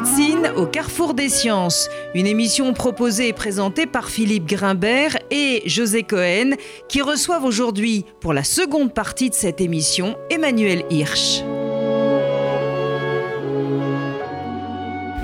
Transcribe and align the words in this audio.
Médecine 0.00 0.50
au 0.56 0.64
carrefour 0.64 1.12
des 1.12 1.28
sciences, 1.28 1.90
une 2.14 2.26
émission 2.26 2.72
proposée 2.72 3.28
et 3.28 3.32
présentée 3.34 3.84
par 3.84 4.08
Philippe 4.08 4.46
Grimbert 4.46 5.18
et 5.30 5.62
José 5.66 6.04
Cohen, 6.04 6.52
qui 6.88 7.02
reçoivent 7.02 7.44
aujourd'hui, 7.44 8.06
pour 8.22 8.32
la 8.32 8.42
seconde 8.42 8.94
partie 8.94 9.28
de 9.28 9.34
cette 9.34 9.60
émission, 9.60 10.16
Emmanuel 10.30 10.84
Hirsch. 10.88 11.42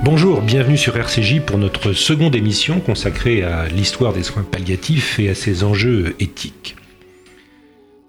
Bonjour, 0.05 0.43
bienvenue 0.43 0.77
sur 0.77 0.95
RCJ 0.95 1.41
pour 1.41 1.57
notre 1.57 1.95
seconde 1.95 2.35
émission 2.35 2.79
consacrée 2.81 3.45
à 3.45 3.69
l'histoire 3.69 4.13
des 4.13 4.25
soins 4.25 4.43
palliatifs 4.43 5.19
et 5.19 5.31
à 5.31 5.35
ses 5.35 5.65
enjeux 5.65 6.15
éthiques. 6.21 6.77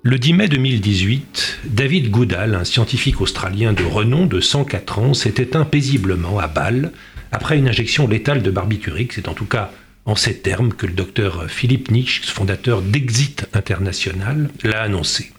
Le 0.09 0.17
10 0.17 0.33
mai 0.35 0.47
2018, 0.47 1.59
David 1.65 2.11
Goodall, 2.11 2.55
un 2.55 2.63
scientifique 2.63 3.19
australien 3.19 3.73
de 3.73 3.83
renom 3.83 4.25
de 4.25 4.39
104 4.39 4.99
ans, 4.99 5.13
s'est 5.13 5.33
éteint 5.37 5.65
paisiblement 5.65 6.39
à 6.39 6.47
Bâle 6.47 6.93
après 7.33 7.57
une 7.57 7.68
injection 7.68 8.07
létale 8.07 8.41
de 8.41 8.49
barbiturique. 8.49 9.11
C'est 9.11 9.27
en 9.27 9.33
tout 9.33 9.43
cas 9.43 9.69
en 10.05 10.15
ces 10.15 10.37
termes 10.37 10.71
que 10.71 10.85
le 10.85 10.93
docteur 10.93 11.49
Philippe 11.49 11.91
Nietzsche, 11.91 12.21
fondateur 12.23 12.82
d'Exit 12.82 13.49
International, 13.51 14.49
l'a 14.63 14.83
annoncé. 14.83 15.33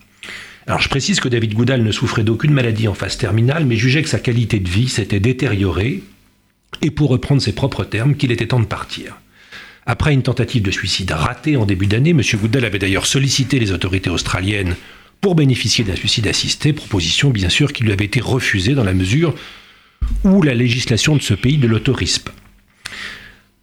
Alors 0.67 0.83
je 0.83 0.91
précise 0.91 1.19
que 1.19 1.31
David 1.31 1.55
Goodall 1.55 1.83
ne 1.83 1.91
souffrait 1.91 2.23
d'aucune 2.23 2.53
maladie 2.53 2.89
en 2.89 2.95
phase 2.95 3.17
terminale, 3.17 3.65
mais 3.65 3.77
jugeait 3.77 4.03
que 4.03 4.11
sa 4.11 4.19
qualité 4.19 4.61
de 4.61 4.69
vie 4.69 4.91
s'était 4.91 5.19
détériorée, 5.19 6.03
et 6.83 6.91
pour 6.91 7.09
reprendre 7.09 7.41
ses 7.41 7.55
propres 7.55 7.85
termes, 7.85 8.17
qu'il 8.17 8.33
était 8.33 8.49
temps 8.49 8.61
de 8.61 8.67
partir. 8.67 9.19
Après 9.91 10.13
une 10.13 10.23
tentative 10.23 10.63
de 10.63 10.71
suicide 10.71 11.13
ratée 11.13 11.57
en 11.57 11.65
début 11.65 11.87
d'année, 11.87 12.11
M. 12.11 12.21
Goodell 12.35 12.67
avait 12.67 12.79
d'ailleurs 12.79 13.07
sollicité 13.07 13.59
les 13.59 13.73
autorités 13.73 14.11
australiennes 14.11 14.77
pour 15.23 15.35
bénéficier 15.35 15.83
d'un 15.83 15.97
suicide 15.97 16.29
assisté, 16.29 16.75
proposition 16.75 17.31
bien 17.31 17.49
sûr 17.49 17.73
qui 17.73 17.85
lui 17.85 17.93
avait 17.93 18.05
été 18.05 18.21
refusée 18.21 18.75
dans 18.75 18.85
la 18.85 18.93
mesure 18.93 19.35
où 20.25 20.43
la 20.43 20.53
législation 20.53 21.17
de 21.17 21.23
ce 21.23 21.33
pays 21.33 21.57
ne 21.57 21.67
l'autorise. 21.67 22.23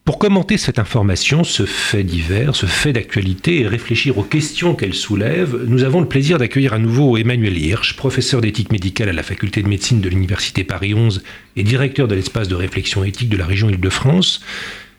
Pour 0.03 0.17
commenter 0.17 0.57
cette 0.57 0.79
information, 0.79 1.43
ce 1.43 1.67
fait 1.67 2.03
divers, 2.03 2.55
ce 2.55 2.65
fait 2.65 2.93
d'actualité 2.93 3.61
et 3.61 3.67
réfléchir 3.67 4.17
aux 4.17 4.23
questions 4.23 4.73
qu'elle 4.73 4.95
soulève, 4.95 5.63
nous 5.67 5.83
avons 5.83 6.01
le 6.01 6.07
plaisir 6.07 6.39
d'accueillir 6.39 6.73
à 6.73 6.79
nouveau 6.79 7.17
Emmanuel 7.17 7.57
Hirsch, 7.57 7.95
professeur 7.95 8.41
d'éthique 8.41 8.71
médicale 8.71 9.09
à 9.09 9.13
la 9.13 9.23
faculté 9.23 9.61
de 9.61 9.67
médecine 9.67 10.01
de 10.01 10.09
l'Université 10.09 10.63
Paris 10.63 10.95
11 10.95 11.23
et 11.55 11.63
directeur 11.63 12.07
de 12.07 12.15
l'espace 12.15 12.47
de 12.47 12.55
réflexion 12.55 13.03
éthique 13.03 13.29
de 13.29 13.37
la 13.37 13.45
région 13.45 13.69
Île-de-France, 13.69 14.41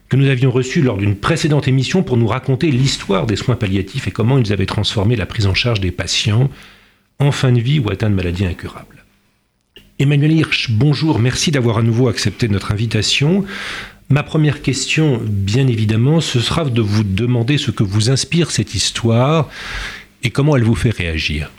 que 0.08 0.16
nous 0.16 0.28
avions 0.28 0.50
reçu 0.50 0.82
lors 0.82 0.96
d'une 0.96 1.16
précédente 1.16 1.68
émission 1.68 2.02
pour 2.02 2.16
nous 2.16 2.26
raconter 2.26 2.70
l'histoire 2.70 3.26
des 3.26 3.36
soins 3.36 3.56
palliatifs 3.56 4.06
et 4.06 4.12
comment 4.12 4.38
ils 4.38 4.52
avaient 4.52 4.66
transformé 4.66 5.16
la 5.16 5.26
prise 5.26 5.46
en 5.46 5.54
charge 5.54 5.80
des 5.80 5.90
patients 5.90 6.50
en 7.18 7.32
fin 7.32 7.52
de 7.52 7.60
vie 7.60 7.78
ou 7.78 7.90
atteints 7.90 8.10
de 8.10 8.14
maladies 8.14 8.46
incurables. 8.46 9.04
Emmanuel 9.98 10.32
Hirsch, 10.32 10.70
bonjour, 10.70 11.18
merci 11.18 11.50
d'avoir 11.50 11.78
à 11.78 11.82
nouveau 11.82 12.08
accepté 12.08 12.48
notre 12.48 12.72
invitation. 12.72 13.44
Ma 14.10 14.22
première 14.22 14.62
question, 14.62 15.20
bien 15.24 15.66
évidemment, 15.66 16.20
ce 16.20 16.38
sera 16.38 16.64
de 16.64 16.82
vous 16.82 17.02
demander 17.02 17.58
ce 17.58 17.70
que 17.70 17.82
vous 17.82 18.10
inspire 18.10 18.50
cette 18.50 18.74
histoire 18.74 19.48
et 20.22 20.30
comment 20.30 20.56
elle 20.56 20.64
vous 20.64 20.74
fait 20.74 20.90
réagir. 20.90 21.50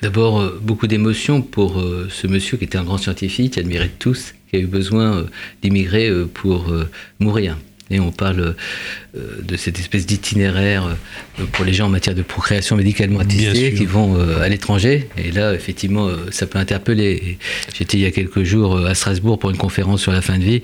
D'abord, 0.00 0.40
euh, 0.40 0.60
beaucoup 0.62 0.86
d'émotions 0.86 1.42
pour 1.42 1.80
euh, 1.80 2.06
ce 2.08 2.28
monsieur 2.28 2.56
qui 2.56 2.64
était 2.64 2.78
un 2.78 2.84
grand 2.84 2.98
scientifique, 2.98 3.58
admiré 3.58 3.86
de 3.86 3.92
tous, 3.98 4.34
qui 4.48 4.56
a 4.56 4.60
eu 4.60 4.66
besoin 4.66 5.16
euh, 5.16 5.24
d'immigrer 5.60 6.12
pour 6.34 6.72
mourir. 7.18 7.56
Et 7.90 8.00
on 8.00 8.12
parle 8.12 8.54
de 9.14 9.56
cette 9.56 9.78
espèce 9.78 10.04
d'itinéraire 10.04 10.94
pour 11.52 11.64
les 11.64 11.72
gens 11.72 11.86
en 11.86 11.88
matière 11.88 12.14
de 12.14 12.20
procréation 12.20 12.76
médicalement 12.76 13.20
attestée 13.20 13.72
qui 13.72 13.86
vont 13.86 14.14
à 14.42 14.46
l'étranger. 14.50 15.08
Et 15.16 15.32
là, 15.32 15.54
effectivement, 15.54 16.10
ça 16.30 16.46
peut 16.46 16.58
interpeller. 16.58 17.38
J'étais 17.74 17.96
il 17.96 18.02
y 18.02 18.06
a 18.06 18.10
quelques 18.10 18.42
jours 18.42 18.76
à 18.84 18.94
Strasbourg 18.94 19.38
pour 19.38 19.48
une 19.48 19.56
conférence 19.56 20.02
sur 20.02 20.12
la 20.12 20.20
fin 20.20 20.36
de 20.36 20.44
vie 20.44 20.60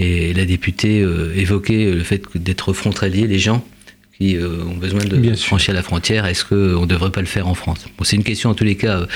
et 0.00 0.34
la 0.34 0.44
députée 0.46 1.06
évoquait 1.36 1.92
le 1.92 2.02
fait 2.02 2.22
d'être 2.34 2.72
frontalier, 2.72 3.28
les 3.28 3.38
gens 3.38 3.64
qui 4.18 4.36
euh, 4.36 4.62
ont 4.64 4.76
besoin 4.76 5.04
de 5.04 5.34
franchir 5.34 5.74
la 5.74 5.82
frontière, 5.82 6.26
est-ce 6.26 6.44
qu'on 6.44 6.82
ne 6.82 6.86
devrait 6.86 7.10
pas 7.10 7.20
le 7.20 7.26
faire 7.26 7.48
en 7.48 7.54
France? 7.54 7.84
Bon, 7.98 8.04
C'est 8.04 8.16
une 8.16 8.22
question 8.22 8.50
en 8.50 8.54
tous 8.54 8.64
les 8.64 8.76
cas 8.76 9.06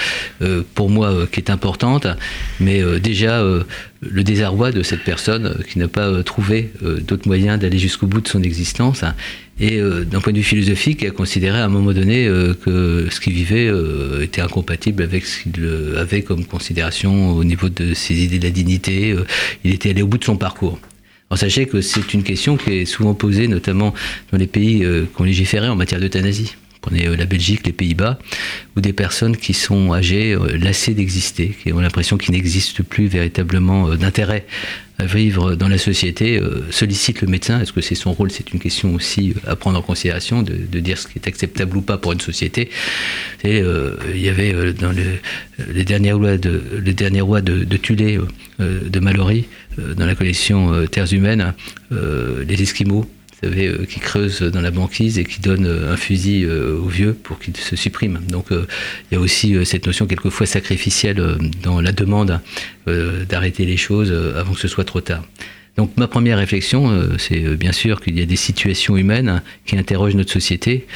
euh, 0.43 0.63
pour 0.75 0.91
moi 0.91 1.09
euh, 1.09 1.27
qui 1.27 1.39
est 1.41 1.51
importante, 1.51 2.07
mais 2.59 2.83
déjà 3.01 3.45
le 4.01 4.23
désarroi 4.23 4.73
de 4.73 4.83
cette 4.83 5.05
personne 5.05 5.63
qui 5.71 5.79
n'a 5.79 5.89
pas 5.89 6.23
trouvé 6.23 6.73
d'autres 6.83 7.27
moyens 7.27 7.59
d'aller 7.59 7.79
jusqu'au 7.79 8.07
bout 8.07 8.21
de 8.21 8.29
son 8.29 8.43
existence. 8.43 9.05
et 9.61 9.81
d'un 9.81 10.21
point 10.21 10.33
de 10.33 10.39
vue 10.39 10.45
philosophique, 10.45 11.05
a 11.05 11.11
considéré 11.11 11.59
à 11.59 11.65
un 11.65 11.69
moment 11.69 11.93
donné 11.93 12.27
que 12.65 13.09
ce 13.11 13.21
qu'il 13.21 13.33
vivait 13.33 13.71
était 14.23 14.41
incompatible 14.41 15.03
avec 15.03 15.25
ce 15.25 15.43
qu'il 15.43 15.97
avait 15.97 16.23
comme 16.23 16.45
considération 16.45 17.31
au 17.31 17.45
niveau 17.45 17.69
de 17.69 17.95
ses 17.95 18.15
idées 18.15 18.39
de 18.39 18.45
la 18.45 18.51
dignité. 18.51 19.15
il 19.65 19.75
était 19.75 19.91
allé 19.91 20.03
au 20.03 20.07
bout 20.07 20.19
de 20.19 20.25
son 20.25 20.37
parcours. 20.37 20.79
Alors 21.31 21.39
sachez 21.39 21.67
que 21.67 21.81
c'est 21.81 22.15
une 22.15 22.23
question 22.23 22.57
qui 22.57 22.73
est 22.73 22.85
souvent 22.87 23.15
posée, 23.15 23.49
notamment 23.49 23.93
dans 24.33 24.39
les 24.39 24.47
pays 24.47 24.85
euh, 24.85 25.07
qui 25.15 25.25
légiféré 25.25 25.69
en 25.69 25.77
matière 25.77 26.01
d'euthanasie. 26.01 26.57
Prenez 26.81 27.07
euh, 27.07 27.17
la 27.17 27.27
Belgique, 27.27 27.67
les 27.67 27.73
Pays-Bas, 27.73 28.19
ou 28.77 28.81
des 28.81 28.93
personnes 28.93 29.37
qui 29.37 29.55
sont 29.55 29.93
âgées, 29.93 30.33
euh, 30.33 30.57
lassées 30.59 30.95
d'exister, 30.95 31.57
qui 31.63 31.73
ont 31.73 31.81
l'impression 31.81 32.19
qu'il 32.19 32.33
n'existe 32.33 32.83
plus 32.83 33.07
véritablement 33.07 33.95
d'intérêt 33.95 34.47
à 34.99 35.07
vivre 35.07 35.55
dans 35.55 35.69
la 35.69 35.79
société, 35.79 36.41
sollicitent 36.71 37.23
le 37.23 37.29
médecin. 37.29 37.61
Est-ce 37.61 37.73
que 37.73 37.81
c'est 37.81 37.95
son 37.95 38.13
rôle? 38.13 38.33
C'est 38.33 38.53
une 38.53 38.59
question 38.59 38.97
aussi 38.97 39.33
à 39.47 39.55
prendre 39.55 39.79
en 39.79 39.83
considération, 39.83 40.43
de, 40.43 40.81
dire 40.81 40.99
ce 40.99 41.07
qui 41.07 41.21
est 41.21 41.29
acceptable 41.29 41.77
ou 41.77 41.83
pas 41.83 41.99
pour 41.99 42.11
une 42.11 42.21
société. 42.21 42.69
Et, 43.45 43.63
il 44.13 44.21
y 44.21 44.29
avait 44.29 44.73
dans 44.73 44.91
le, 44.91 45.21
les 45.73 45.85
de, 45.85 45.89
derniers 45.89 46.11
rois 47.21 47.41
de, 47.41 47.63
de 47.63 47.77
Tulé, 47.77 48.19
de 48.59 48.99
Mallory, 48.99 49.47
euh, 49.79 49.95
dans 49.95 50.07
la 50.07 50.15
collection 50.15 50.73
euh, 50.73 50.87
Terres 50.87 51.13
humaines, 51.13 51.55
euh, 51.93 52.45
les 52.45 52.63
Esquimaux, 52.63 53.09
vous 53.43 53.49
savez, 53.49 53.87
qui 53.89 54.01
creusent 54.01 54.43
dans 54.43 54.61
la 54.61 54.71
banquise 54.71 55.19
et 55.19 55.25
qui 55.25 55.41
donnent 55.41 55.67
un 55.67 55.97
fusil 55.97 56.47
aux 56.47 56.89
vieux 56.89 57.13
pour 57.15 57.39
qu'ils 57.39 57.57
se 57.57 57.77
suppriment. 57.77 58.21
Donc 58.29 58.47
il 58.51 59.15
y 59.15 59.17
a 59.17 59.21
aussi 59.21 59.55
cette 59.65 59.87
notion 59.87 60.07
quelquefois 60.07 60.47
sacrificielle 60.47 61.39
dans 61.63 61.81
la 61.81 61.93
demande 61.93 62.41
d'arrêter 62.87 63.65
les 63.65 63.77
choses 63.77 64.13
avant 64.37 64.55
que 64.55 64.61
ce 64.61 64.69
soit 64.69 64.85
trop 64.85 65.01
tard. 65.01 65.25
Donc 65.77 65.97
ma 65.97 66.09
première 66.09 66.39
réflexion, 66.39 67.17
c'est 67.19 67.57
bien 67.57 67.73
sûr 67.73 68.01
qu'il 68.01 68.19
y 68.19 68.23
a 68.23 68.27
des 68.27 68.37
situations 68.37 68.97
humaines 68.97 69.43
qui 69.65 69.79
interrogent 69.79 70.17
notre 70.17 70.33
société 70.33 70.87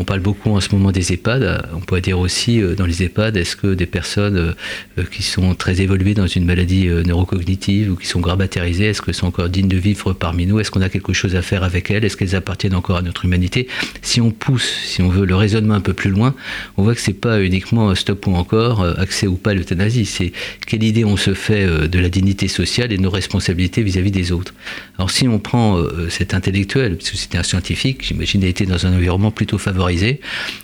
on 0.00 0.04
parle 0.04 0.20
beaucoup 0.20 0.50
en 0.56 0.60
ce 0.60 0.74
moment 0.74 0.92
des 0.92 1.12
EHPAD. 1.12 1.68
On 1.74 1.80
pourrait 1.80 2.00
dire 2.00 2.18
aussi 2.18 2.62
euh, 2.62 2.74
dans 2.74 2.86
les 2.86 3.02
EHPAD, 3.02 3.36
est-ce 3.36 3.54
que 3.54 3.74
des 3.74 3.84
personnes 3.84 4.36
euh, 4.38 4.52
euh, 4.98 5.04
qui 5.04 5.22
sont 5.22 5.54
très 5.54 5.82
évoluées 5.82 6.14
dans 6.14 6.26
une 6.26 6.46
maladie 6.46 6.88
neurocognitive 6.88 7.92
ou 7.92 7.96
qui 7.96 8.06
sont 8.06 8.20
grabatarisées, 8.20 8.86
est-ce 8.86 9.02
qu'elles 9.02 9.14
sont 9.14 9.26
encore 9.26 9.50
dignes 9.50 9.68
de 9.68 9.76
vivre 9.76 10.14
parmi 10.14 10.46
nous? 10.46 10.58
Est-ce 10.58 10.70
qu'on 10.70 10.80
a 10.80 10.88
quelque 10.88 11.12
chose 11.12 11.36
à 11.36 11.42
faire 11.42 11.64
avec 11.64 11.90
elles? 11.90 12.02
Est-ce 12.04 12.16
qu'elles 12.16 12.34
appartiennent 12.34 12.74
encore 12.74 12.96
à 12.96 13.02
notre 13.02 13.26
humanité? 13.26 13.68
Si 14.00 14.22
on 14.22 14.30
pousse, 14.30 14.72
si 14.84 15.02
on 15.02 15.10
veut 15.10 15.26
le 15.26 15.34
raisonnement 15.34 15.74
un 15.74 15.80
peu 15.82 15.92
plus 15.92 16.10
loin, 16.10 16.34
on 16.78 16.82
voit 16.82 16.94
que 16.94 17.00
c'est 17.02 17.12
pas 17.12 17.42
uniquement 17.42 17.94
stop 17.94 18.26
ou 18.26 18.34
encore, 18.34 18.82
accès 18.98 19.26
ou 19.26 19.36
pas 19.36 19.50
à 19.50 19.54
l'euthanasie. 19.54 20.06
C'est 20.06 20.32
quelle 20.66 20.82
idée 20.82 21.04
on 21.04 21.18
se 21.18 21.34
fait 21.34 21.66
de 21.88 21.98
la 21.98 22.08
dignité 22.08 22.48
sociale 22.48 22.90
et 22.90 22.96
de 22.96 23.02
nos 23.02 23.10
responsabilités 23.10 23.82
vis-à-vis 23.82 24.10
des 24.10 24.32
autres. 24.32 24.54
Alors 24.96 25.10
si 25.10 25.28
on 25.28 25.38
prend 25.38 25.78
cet 26.08 26.32
intellectuel, 26.32 26.96
parce 26.96 27.10
que 27.10 27.18
c'était 27.18 27.38
un 27.38 27.42
scientifique, 27.42 28.02
j'imagine, 28.02 28.42
a 28.44 28.46
été 28.46 28.64
dans 28.64 28.86
un 28.86 28.94
environnement 28.94 29.30
plutôt 29.30 29.58
favorable 29.58 29.89
il 29.92 30.18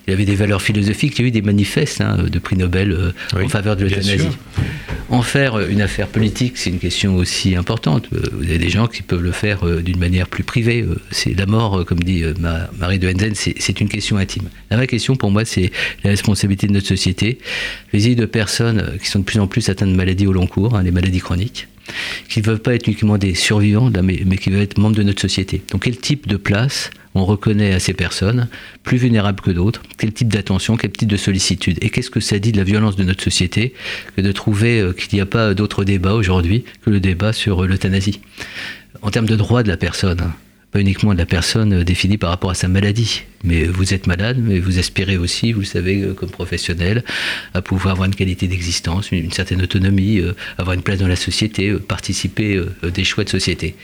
y 0.09 0.12
avait 0.12 0.25
des 0.25 0.34
valeurs 0.34 0.62
philosophiques. 0.62 1.19
Il 1.19 1.22
y 1.22 1.25
a 1.25 1.28
eu 1.28 1.31
des 1.31 1.42
manifestes 1.42 2.00
hein, 2.00 2.19
de 2.31 2.38
prix 2.38 2.56
Nobel 2.56 2.92
euh, 2.92 3.12
en 3.34 3.48
faveur 3.48 3.76
de 3.76 3.84
l'euthanasie. 3.84 4.28
En 5.09 5.22
faire 5.22 5.60
une 5.60 5.82
affaire 5.82 6.09
politique, 6.09 6.56
c'est 6.56 6.70
une 6.70 6.78
question 6.78 7.16
aussi 7.16 7.54
importante. 7.54 8.09
Euh, 8.12 8.22
vous 8.32 8.44
avez 8.44 8.59
des 8.59 8.70
gens 8.70 8.86
qui 8.86 9.03
peuvent 9.03 9.22
le 9.22 9.32
faire 9.32 9.66
euh, 9.66 9.82
d'une 9.82 9.98
manière 9.98 10.26
plus 10.26 10.42
privée. 10.42 10.84
C'est 11.10 11.34
la 11.34 11.47
mort, 11.47 11.84
comme 11.84 12.00
dit 12.00 12.25
Marie 12.78 12.98
de 12.98 13.09
Henzen, 13.09 13.34
c'est 13.34 13.81
une 13.81 13.88
question 13.88 14.16
intime. 14.16 14.48
La 14.70 14.76
vraie 14.76 14.86
question 14.86 15.16
pour 15.16 15.31
moi, 15.31 15.44
c'est 15.44 15.70
la 16.04 16.10
responsabilité 16.10 16.66
de 16.66 16.72
notre 16.72 16.88
société. 16.88 17.38
vis 17.92 18.16
de 18.16 18.27
personnes 18.27 18.98
qui 19.03 19.09
sont 19.09 19.21
de 19.21 19.24
plus 19.24 19.39
en 19.39 19.47
plus 19.47 19.68
atteintes 19.68 19.91
de 19.91 19.97
maladies 19.97 20.27
au 20.27 20.33
long 20.33 20.47
cours, 20.47 20.77
hein, 20.77 20.83
les 20.83 20.91
maladies 20.91 21.21
chroniques 21.21 21.68
qui 22.28 22.41
ne 22.41 22.47
veulent 22.47 22.59
pas 22.59 22.74
être 22.74 22.86
uniquement 22.86 23.18
des 23.18 23.34
survivants, 23.34 23.91
mais, 24.03 24.16
qui 24.36 24.50
veulent 24.50 24.62
être 24.62 24.78
membres 24.78 24.97
de 24.97 25.03
notre 25.03 25.21
société. 25.21 25.62
Donc 25.71 25.84
quel 25.84 25.97
type 25.97 26.27
de 26.27 26.36
place 26.36 26.91
on 27.15 27.24
reconnaît 27.24 27.72
à 27.72 27.80
ces 27.80 27.94
personnes, 27.94 28.48
plus 28.83 28.98
vulnérables 28.98 29.41
que 29.41 29.50
d'autres, 29.50 29.83
quel 29.97 30.12
type 30.12 30.28
d'attention, 30.28 30.77
quel 30.77 30.92
type 30.92 31.09
de 31.09 31.16
sollicitude? 31.16 31.78
Et 31.80 31.88
qu'est-ce 31.88 32.10
que 32.10 32.21
ça 32.21 32.38
dit 32.38 32.53
de 32.53 32.59
la 32.59 32.65
violence 32.65 32.97
de 32.97 33.04
notre 33.04 33.22
société 33.22 33.72
que 34.16 34.21
de 34.21 34.33
trouver 34.33 34.80
euh, 34.80 34.92
qu'il 34.92 35.16
n'y 35.16 35.22
a 35.22 35.27
pas 35.27 35.54
d'autre 35.54 35.84
débat 35.84 36.12
aujourd'hui 36.12 36.65
que 36.84 36.91
le 36.91 37.00
débat 37.00 37.33
sur 37.33 37.65
euh, 37.65 37.66
l'euthanasie? 37.66 38.21
En 39.03 39.10
termes 39.10 39.27
de 39.27 39.36
droit 39.36 39.62
de 39.62 39.68
la 39.68 39.78
personne, 39.78 40.30
uniquement 40.81 41.13
de 41.13 41.19
la 41.19 41.27
personne 41.27 41.73
euh, 41.73 41.84
définie 41.84 42.19
par 42.19 42.31
rapport 42.31 42.51
à 42.51 42.55
sa 42.55 42.69
maladie, 42.69 43.23
mais 43.45 43.65
vous 43.65 43.95
êtes 43.95 44.07
malade, 44.07 44.39
mais 44.41 44.59
vous 44.59 44.78
aspirez 44.78 45.17
aussi, 45.17 45.53
vous 45.53 45.61
le 45.61 45.67
savez, 45.67 46.05
comme 46.17 46.31
professionnel, 46.31 47.05
à 47.55 47.63
pouvoir 47.63 47.93
avoir 47.93 48.07
une 48.07 48.15
qualité 48.15 48.49
d'existence, 48.49 49.13
une 49.13 49.33
certaine 49.33 49.63
autonomie, 49.63 50.21
avoir 50.59 50.75
une 50.75 50.83
place 50.83 50.99
dans 50.99 51.09
la 51.09 51.17
société, 51.17 51.73
participer 51.75 52.61
des 52.83 53.05
choix 53.05 53.25
de 53.25 53.28
société. 53.28 53.77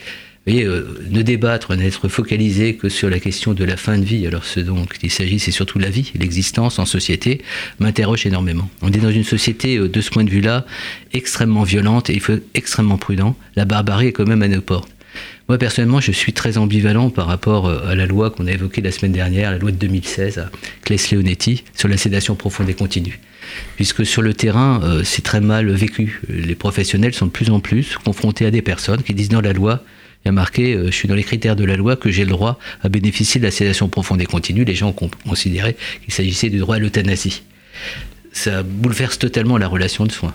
voyez, 0.47 0.65
ne 0.65 1.23
débattre, 1.23 1.77
n'être 1.77 2.09
focalisé 2.09 2.75
que 2.75 2.89
sur 2.89 3.09
la 3.09 3.21
question 3.21 3.55
de 3.55 3.65
la 3.65 3.77
fin 3.77 3.99
de 3.99 4.05
vie, 4.05 4.27
alors 4.27 4.45
ce 4.45 4.59
dont 4.59 4.87
il 5.03 5.11
s'agit, 5.11 5.39
c'est 5.39 5.53
surtout 5.53 5.79
la 5.79 5.91
vie, 5.91 6.11
l'existence 6.17 6.79
en 6.79 6.87
société, 6.87 7.43
m'interroge 7.79 8.27
énormément. 8.27 8.69
On 8.81 8.89
est 8.89 8.99
dans 8.99 9.11
une 9.11 9.25
société, 9.25 9.79
de 9.79 10.01
ce 10.01 10.11
point 10.11 10.25
de 10.25 10.31
vue-là, 10.31 10.67
extrêmement 11.13 11.63
violente 11.63 12.11
et 12.11 12.15
il 12.15 12.21
faut 12.21 12.33
être 12.33 12.47
extrêmement 12.55 12.99
prudent. 12.99 13.37
La 13.55 13.65
barbarie 13.65 14.09
est 14.09 14.13
quand 14.13 14.27
même 14.27 14.43
à 14.43 14.49
nos 14.49 14.61
portes. 14.61 14.89
Moi, 15.49 15.59
personnellement, 15.59 16.01
je 16.01 16.13
suis 16.13 16.33
très 16.33 16.57
ambivalent 16.57 17.11
par 17.11 17.27
rapport 17.27 17.67
euh, 17.67 17.87
à 17.87 17.95
la 17.95 18.07
loi 18.07 18.31
qu'on 18.31 18.47
a 18.47 18.53
évoquée 18.53 18.81
la 18.81 18.93
semaine 18.93 19.13
dernière, 19.13 19.51
la 19.51 19.59
loi 19.59 19.73
de 19.73 19.77
2016, 19.77 20.39
à 20.39 20.51
Claes-Leonetti, 20.85 21.65
sur 21.75 21.89
la 21.89 21.97
sédation 21.97 22.37
profonde 22.37 22.69
et 22.69 22.75
continue. 22.75 23.19
Puisque 23.75 24.07
sur 24.07 24.23
le 24.23 24.35
terrain, 24.35 24.81
euh, 24.85 25.03
c'est 25.05 25.23
très 25.23 25.41
mal 25.41 25.71
vécu. 25.71 26.23
Les 26.29 26.55
professionnels 26.55 27.13
sont 27.13 27.27
de 27.27 27.33
plus 27.33 27.51
en 27.51 27.59
plus 27.59 27.97
confrontés 28.05 28.47
à 28.47 28.51
des 28.51 28.63
personnes 28.63 29.03
qui 29.03 29.15
disent 29.15 29.31
dans 29.31 29.41
la 29.41 29.53
loi, 29.53 29.83
il 30.25 30.29
y 30.29 30.31
a 30.31 30.33
marqué, 30.33 30.75
euh, 30.75 30.87
je 30.87 30.93
suis 30.93 31.09
dans 31.09 31.17
les 31.17 31.25
critères 31.25 31.57
de 31.57 31.65
la 31.65 31.77
loi, 31.77 31.97
que 31.97 32.11
j'ai 32.11 32.25
le 32.25 32.31
droit 32.31 32.59
à 32.83 32.89
bénéficier 32.89 33.41
de 33.41 33.45
la 33.45 33.51
sédation 33.51 33.89
profonde 33.89 34.23
et 34.23 34.27
continue. 34.27 34.65
Les 34.65 34.77
gens 34.77 34.95
ont 34.97 35.11
considéré 35.29 35.77
qu'il 36.05 36.15
s'agissait 36.15 36.51
du 36.51 36.59
droit 36.59 36.77
à 36.77 36.79
l'euthanasie. 36.79 37.43
Ça 38.33 38.63
bouleverse 38.63 39.19
totalement 39.19 39.59
la 39.59 39.67
relation 39.67 40.07
de 40.07 40.13
soins 40.13 40.33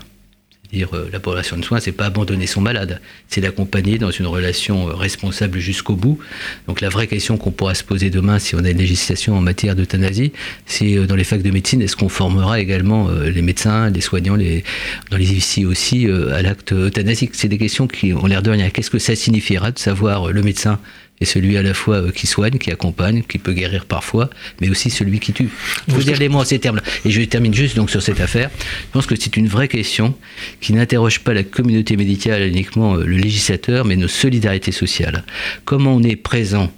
dire 0.72 0.94
euh, 0.94 1.08
la 1.12 1.18
relation 1.18 1.56
de 1.56 1.64
soins, 1.64 1.80
c'est 1.80 1.92
pas 1.92 2.06
abandonner 2.06 2.46
son 2.46 2.60
malade, 2.60 3.00
c'est 3.28 3.40
l'accompagner 3.40 3.98
dans 3.98 4.10
une 4.10 4.26
relation 4.26 4.88
euh, 4.88 4.94
responsable 4.94 5.58
jusqu'au 5.58 5.96
bout. 5.96 6.18
Donc 6.66 6.80
la 6.80 6.88
vraie 6.88 7.06
question 7.06 7.36
qu'on 7.36 7.50
pourra 7.50 7.74
se 7.74 7.84
poser 7.84 8.10
demain, 8.10 8.38
si 8.38 8.54
on 8.54 8.64
a 8.64 8.70
une 8.70 8.78
législation 8.78 9.36
en 9.36 9.40
matière 9.40 9.76
d'euthanasie, 9.76 10.32
c'est 10.66 10.96
euh, 10.96 11.06
dans 11.06 11.16
les 11.16 11.24
facs 11.24 11.42
de 11.42 11.50
médecine, 11.50 11.80
est-ce 11.82 11.96
qu'on 11.96 12.08
formera 12.08 12.60
également 12.60 13.08
les 13.10 13.42
médecins, 13.42 13.90
les 13.90 14.00
soignants, 14.00 14.36
dans 14.36 15.16
les 15.16 15.32
ici 15.32 15.64
aussi 15.64 16.06
à 16.06 16.42
l'acte 16.42 16.72
euthanasique? 16.72 17.30
C'est 17.34 17.48
des 17.48 17.58
questions 17.58 17.86
qui 17.86 18.12
ont 18.12 18.26
l'air 18.26 18.42
de 18.42 18.50
rien. 18.50 18.70
Qu'est-ce 18.70 18.90
que 18.90 18.98
ça 18.98 19.14
signifiera 19.14 19.70
de 19.70 19.78
savoir 19.78 20.32
le 20.32 20.42
médecin 20.42 20.78
et 21.20 21.24
celui 21.24 21.56
à 21.56 21.62
la 21.62 21.74
fois 21.74 21.96
euh, 21.96 22.10
qui 22.10 22.26
soigne, 22.26 22.58
qui 22.58 22.70
accompagne, 22.70 23.22
qui 23.22 23.38
peut 23.38 23.52
guérir 23.52 23.84
parfois, 23.86 24.30
mais 24.60 24.68
aussi 24.68 24.90
celui 24.90 25.20
qui 25.20 25.32
tue. 25.32 25.48
Vous 25.88 26.02
dire 26.02 26.18
les 26.18 26.28
mots 26.28 26.40
en 26.40 26.44
ces 26.44 26.58
termes-là. 26.58 26.82
Et 27.04 27.10
je 27.10 27.22
termine 27.22 27.54
juste 27.54 27.76
donc 27.76 27.90
sur 27.90 28.02
cette 28.02 28.20
affaire. 28.20 28.50
Je 28.58 28.92
pense 28.92 29.06
que 29.06 29.16
c'est 29.16 29.36
une 29.36 29.48
vraie 29.48 29.68
question 29.68 30.14
qui 30.60 30.72
n'interroge 30.72 31.20
pas 31.20 31.34
la 31.34 31.42
communauté 31.42 31.96
médicale, 31.96 32.46
uniquement 32.46 32.94
euh, 32.94 33.04
le 33.04 33.16
législateur, 33.16 33.84
mais 33.84 33.96
nos 33.96 34.08
solidarités 34.08 34.72
sociales. 34.72 35.24
Comment 35.64 35.94
on 35.94 36.02
est 36.02 36.16
présent 36.16 36.70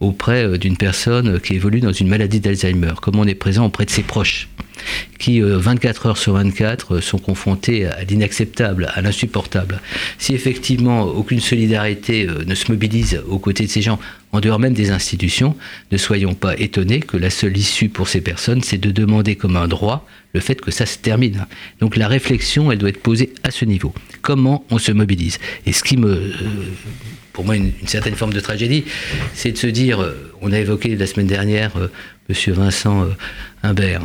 auprès 0.00 0.44
euh, 0.44 0.58
d'une 0.58 0.76
personne 0.76 1.40
qui 1.40 1.54
évolue 1.54 1.80
dans 1.80 1.92
une 1.92 2.08
maladie 2.08 2.40
d'Alzheimer, 2.40 2.94
comment 3.00 3.20
on 3.20 3.26
est 3.26 3.34
présent 3.34 3.66
auprès 3.66 3.84
de 3.84 3.90
ses 3.90 4.02
proches, 4.02 4.48
qui 5.18 5.40
24 5.40 6.06
heures 6.06 6.16
sur 6.16 6.34
24 6.34 7.00
sont 7.00 7.18
confrontés 7.18 7.86
à 7.86 8.04
l'inacceptable, 8.04 8.88
à 8.94 9.02
l'insupportable. 9.02 9.80
Si 10.18 10.34
effectivement 10.34 11.02
aucune 11.02 11.40
solidarité 11.40 12.28
ne 12.46 12.54
se 12.54 12.70
mobilise 12.70 13.20
aux 13.28 13.40
côtés 13.40 13.64
de 13.64 13.70
ces 13.70 13.82
gens, 13.82 13.98
en 14.32 14.40
dehors 14.40 14.58
même 14.58 14.74
des 14.74 14.90
institutions, 14.90 15.56
ne 15.90 15.96
soyons 15.96 16.34
pas 16.34 16.56
étonnés 16.56 17.00
que 17.00 17.16
la 17.16 17.30
seule 17.30 17.56
issue 17.56 17.88
pour 17.88 18.08
ces 18.08 18.20
personnes, 18.20 18.62
c'est 18.62 18.78
de 18.78 18.90
demander 18.90 19.36
comme 19.36 19.56
un 19.56 19.68
droit 19.68 20.06
le 20.32 20.40
fait 20.40 20.60
que 20.60 20.70
ça 20.70 20.86
se 20.86 20.98
termine. 20.98 21.46
Donc 21.80 21.96
la 21.96 22.08
réflexion, 22.08 22.70
elle 22.70 22.78
doit 22.78 22.90
être 22.90 23.02
posée 23.02 23.32
à 23.42 23.50
ce 23.50 23.64
niveau. 23.64 23.94
Comment 24.22 24.64
on 24.70 24.78
se 24.78 24.92
mobilise? 24.92 25.38
Et 25.66 25.72
ce 25.72 25.82
qui 25.82 25.96
me 25.96 26.32
pour 27.38 27.44
moi 27.44 27.54
une, 27.54 27.70
certaine 27.86 28.16
forme 28.16 28.32
de 28.32 28.40
tragédie, 28.40 28.82
c'est 29.32 29.52
de 29.52 29.58
se 29.58 29.68
dire, 29.68 30.02
euh, 30.02 30.32
on 30.42 30.50
a 30.50 30.58
évoqué 30.58 30.96
la 30.96 31.06
semaine 31.06 31.28
dernière 31.28 31.76
euh, 31.76 31.86
Monsieur 32.28 32.52
Vincent 32.52 33.04
euh, 33.04 33.10
Humbert, 33.62 34.02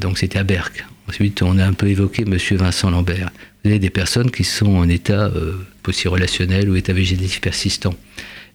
donc 0.00 0.16
c'était 0.16 0.38
à 0.38 0.42
Berck. 0.42 0.82
Ensuite, 1.06 1.42
on 1.42 1.58
a 1.58 1.66
un 1.66 1.74
peu 1.74 1.88
évoqué 1.88 2.24
Monsieur 2.24 2.56
Vincent 2.56 2.88
Lambert. 2.88 3.28
Vous 3.62 3.70
avez 3.70 3.78
des 3.78 3.90
personnes 3.90 4.30
qui 4.30 4.44
sont 4.44 4.74
en 4.74 4.88
état 4.88 5.30
aussi 5.86 6.08
relationnel 6.08 6.68
ou 6.70 6.76
état 6.76 6.92
végétatif 6.92 7.40
persistant. 7.40 7.94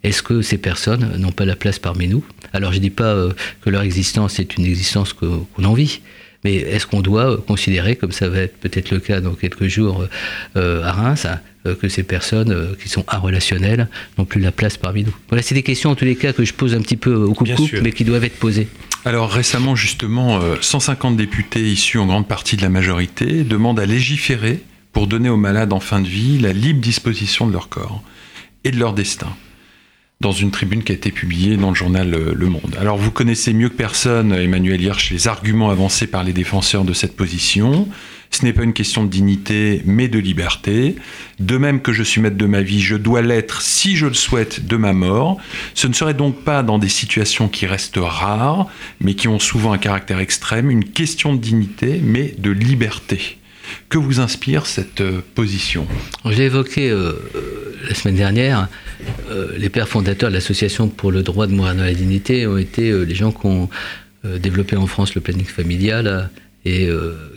Est-ce 0.04 0.22
que 0.24 0.42
ces 0.42 0.58
personnes 0.58 1.16
n'ont 1.18 1.32
pas 1.32 1.46
la 1.46 1.56
place 1.56 1.80
parmi 1.80 2.08
nous? 2.08 2.24
Alors 2.54 2.72
je 2.72 2.78
ne 2.78 2.84
dis 2.84 2.90
pas 2.92 3.16
que 3.62 3.70
leur 3.70 3.82
existence 3.82 4.40
est 4.40 4.58
une 4.58 4.66
existence 4.66 5.14
qu'on 5.14 5.64
envie, 5.64 6.02
mais 6.48 6.56
est-ce 6.56 6.88
qu'on 6.88 7.02
doit 7.02 7.38
considérer, 7.46 7.98
comme 7.98 8.14
ça 8.14 8.30
va 8.30 8.40
être 8.40 8.58
peut-être 8.58 8.92
le 8.92 9.00
cas 9.00 9.20
dans 9.20 9.34
quelques 9.34 9.68
jours 9.68 10.06
à 10.56 10.92
Reims, 10.92 11.28
euh, 11.68 11.76
que 11.76 11.90
ces 11.90 12.04
personnes 12.04 12.52
euh, 12.52 12.76
qui 12.82 12.88
sont 12.88 13.04
irrelationnelles 13.12 13.88
n'ont 14.18 14.26
plus 14.26 14.40
la 14.40 14.52
place 14.52 14.78
parmi 14.78 15.04
nous? 15.04 15.16
Voilà, 15.30 15.42
c'est 15.42 15.56
des 15.56 15.64
questions 15.64 15.90
en 15.90 15.96
tous 15.96 16.06
les 16.06 16.16
cas 16.16 16.34
que 16.34 16.46
je 16.46 16.54
pose 16.54 16.76
un 16.76 16.82
petit 16.82 16.98
peu 16.98 17.14
au 17.14 17.34
coupe-coupe, 17.34 17.82
mais 17.82 17.92
qui 17.92 18.04
doivent 18.04 18.24
être 18.24 18.38
posées. 18.38 18.68
Alors 19.06 19.32
récemment, 19.32 19.76
justement, 19.76 20.40
150 20.62 21.14
euh, 21.14 21.18
députés 21.18 21.64
issus 21.64 21.98
en 21.98 22.06
grande 22.06 22.28
partie 22.28 22.58
de 22.58 22.62
la 22.62 22.70
majorité 22.70 23.44
demandent 23.44 23.80
à 23.80 23.86
légiférer 23.86 24.62
pour 24.94 25.08
donner 25.08 25.30
aux 25.30 25.38
malades 25.38 25.74
en 25.74 25.80
fin 25.80 26.00
de 26.00 26.08
vie 26.08 26.40
la 26.40 26.54
libre 26.54 26.80
disposition 26.80 27.48
de 27.48 27.54
leur 27.54 27.70
corps 27.70 28.02
et 28.64 28.72
de 28.72 28.78
leur 28.78 28.94
destin 28.94 29.30
dans 30.20 30.32
une 30.32 30.50
tribune 30.50 30.84
qui 30.84 30.92
a 30.92 30.96
été 30.96 31.12
publiée 31.12 31.58
dans 31.58 31.70
le 31.70 31.76
journal 31.76 32.10
Le 32.10 32.48
Monde. 32.48 32.76
Alors 32.80 32.98
vous 32.98 33.12
connaissez 33.12 33.54
mieux 33.54 33.70
que 33.70 33.76
personne, 33.76 34.34
Emmanuel 34.34 34.82
Hirsch, 34.82 35.12
les 35.12 35.28
arguments 35.28 35.70
avancés 35.70 36.08
par 36.08 36.24
les 36.24 36.34
défenseurs 36.34 36.84
de 36.84 36.94
cette 36.94 37.16
position. 37.16 37.88
Ce 38.32 38.44
n'est 38.44 38.52
pas 38.52 38.64
une 38.64 38.74
question 38.74 39.04
de 39.04 39.10
dignité, 39.10 39.82
mais 39.86 40.08
de 40.08 40.20
liberté. 40.20 40.96
De 41.40 41.58
même 41.58 41.82
que 41.82 41.94
je 41.94 42.04
suis 42.04 42.20
maître 42.20 42.36
de 42.36 42.46
ma 42.46 42.62
vie, 42.62 42.82
je 42.82 42.96
dois 42.96 43.22
l'être, 43.22 43.62
si 43.62 43.96
je 43.96 44.06
le 44.06 44.14
souhaite, 44.14 44.68
de 44.68 44.76
ma 44.76 44.92
mort. 44.92 45.38
Ce 45.76 45.88
ne 45.88 45.94
serait 45.94 46.14
donc 46.14 46.44
pas 46.44 46.64
dans 46.64 46.80
des 46.80 46.90
situations 46.90 47.48
qui 47.48 47.66
restent 47.68 48.00
rares, 48.00 48.68
mais 49.00 49.14
qui 49.14 49.28
ont 49.28 49.40
souvent 49.40 49.72
un 49.72 49.78
caractère 49.78 50.20
extrême, 50.20 50.70
une 50.70 50.84
question 50.84 51.36
de 51.36 51.40
dignité, 51.40 52.02
mais 52.04 52.34
de 52.38 52.52
liberté. 52.52 53.38
Que 53.90 53.98
vous 53.98 54.20
inspire 54.20 54.66
cette 54.66 55.02
euh, 55.02 55.22
position? 55.36 55.88
J'ai 56.26 56.46
évoqué 56.46 56.90
euh, 56.90 57.14
euh, 57.36 57.76
la 57.88 57.96
semaine 57.96 58.16
dernière, 58.16 58.68
les 59.58 59.70
pères 59.70 59.88
fondateurs 59.88 60.30
de 60.30 60.34
l'Association 60.34 60.88
pour 60.88 61.12
le 61.12 61.22
droit 61.22 61.48
de 61.48 61.54
mourir 61.54 61.76
dans 61.76 61.84
la 61.84 61.94
dignité 61.94 62.48
ont 62.48 62.58
été 62.58 62.92
les 63.06 63.16
gens 63.16 63.32
qui 63.32 63.46
ont 63.46 63.70
développé 64.24 64.76
en 64.76 64.88
France 64.88 65.14
le 65.16 65.22
planning 65.22 65.46
familial 65.46 66.30
et 66.66 66.90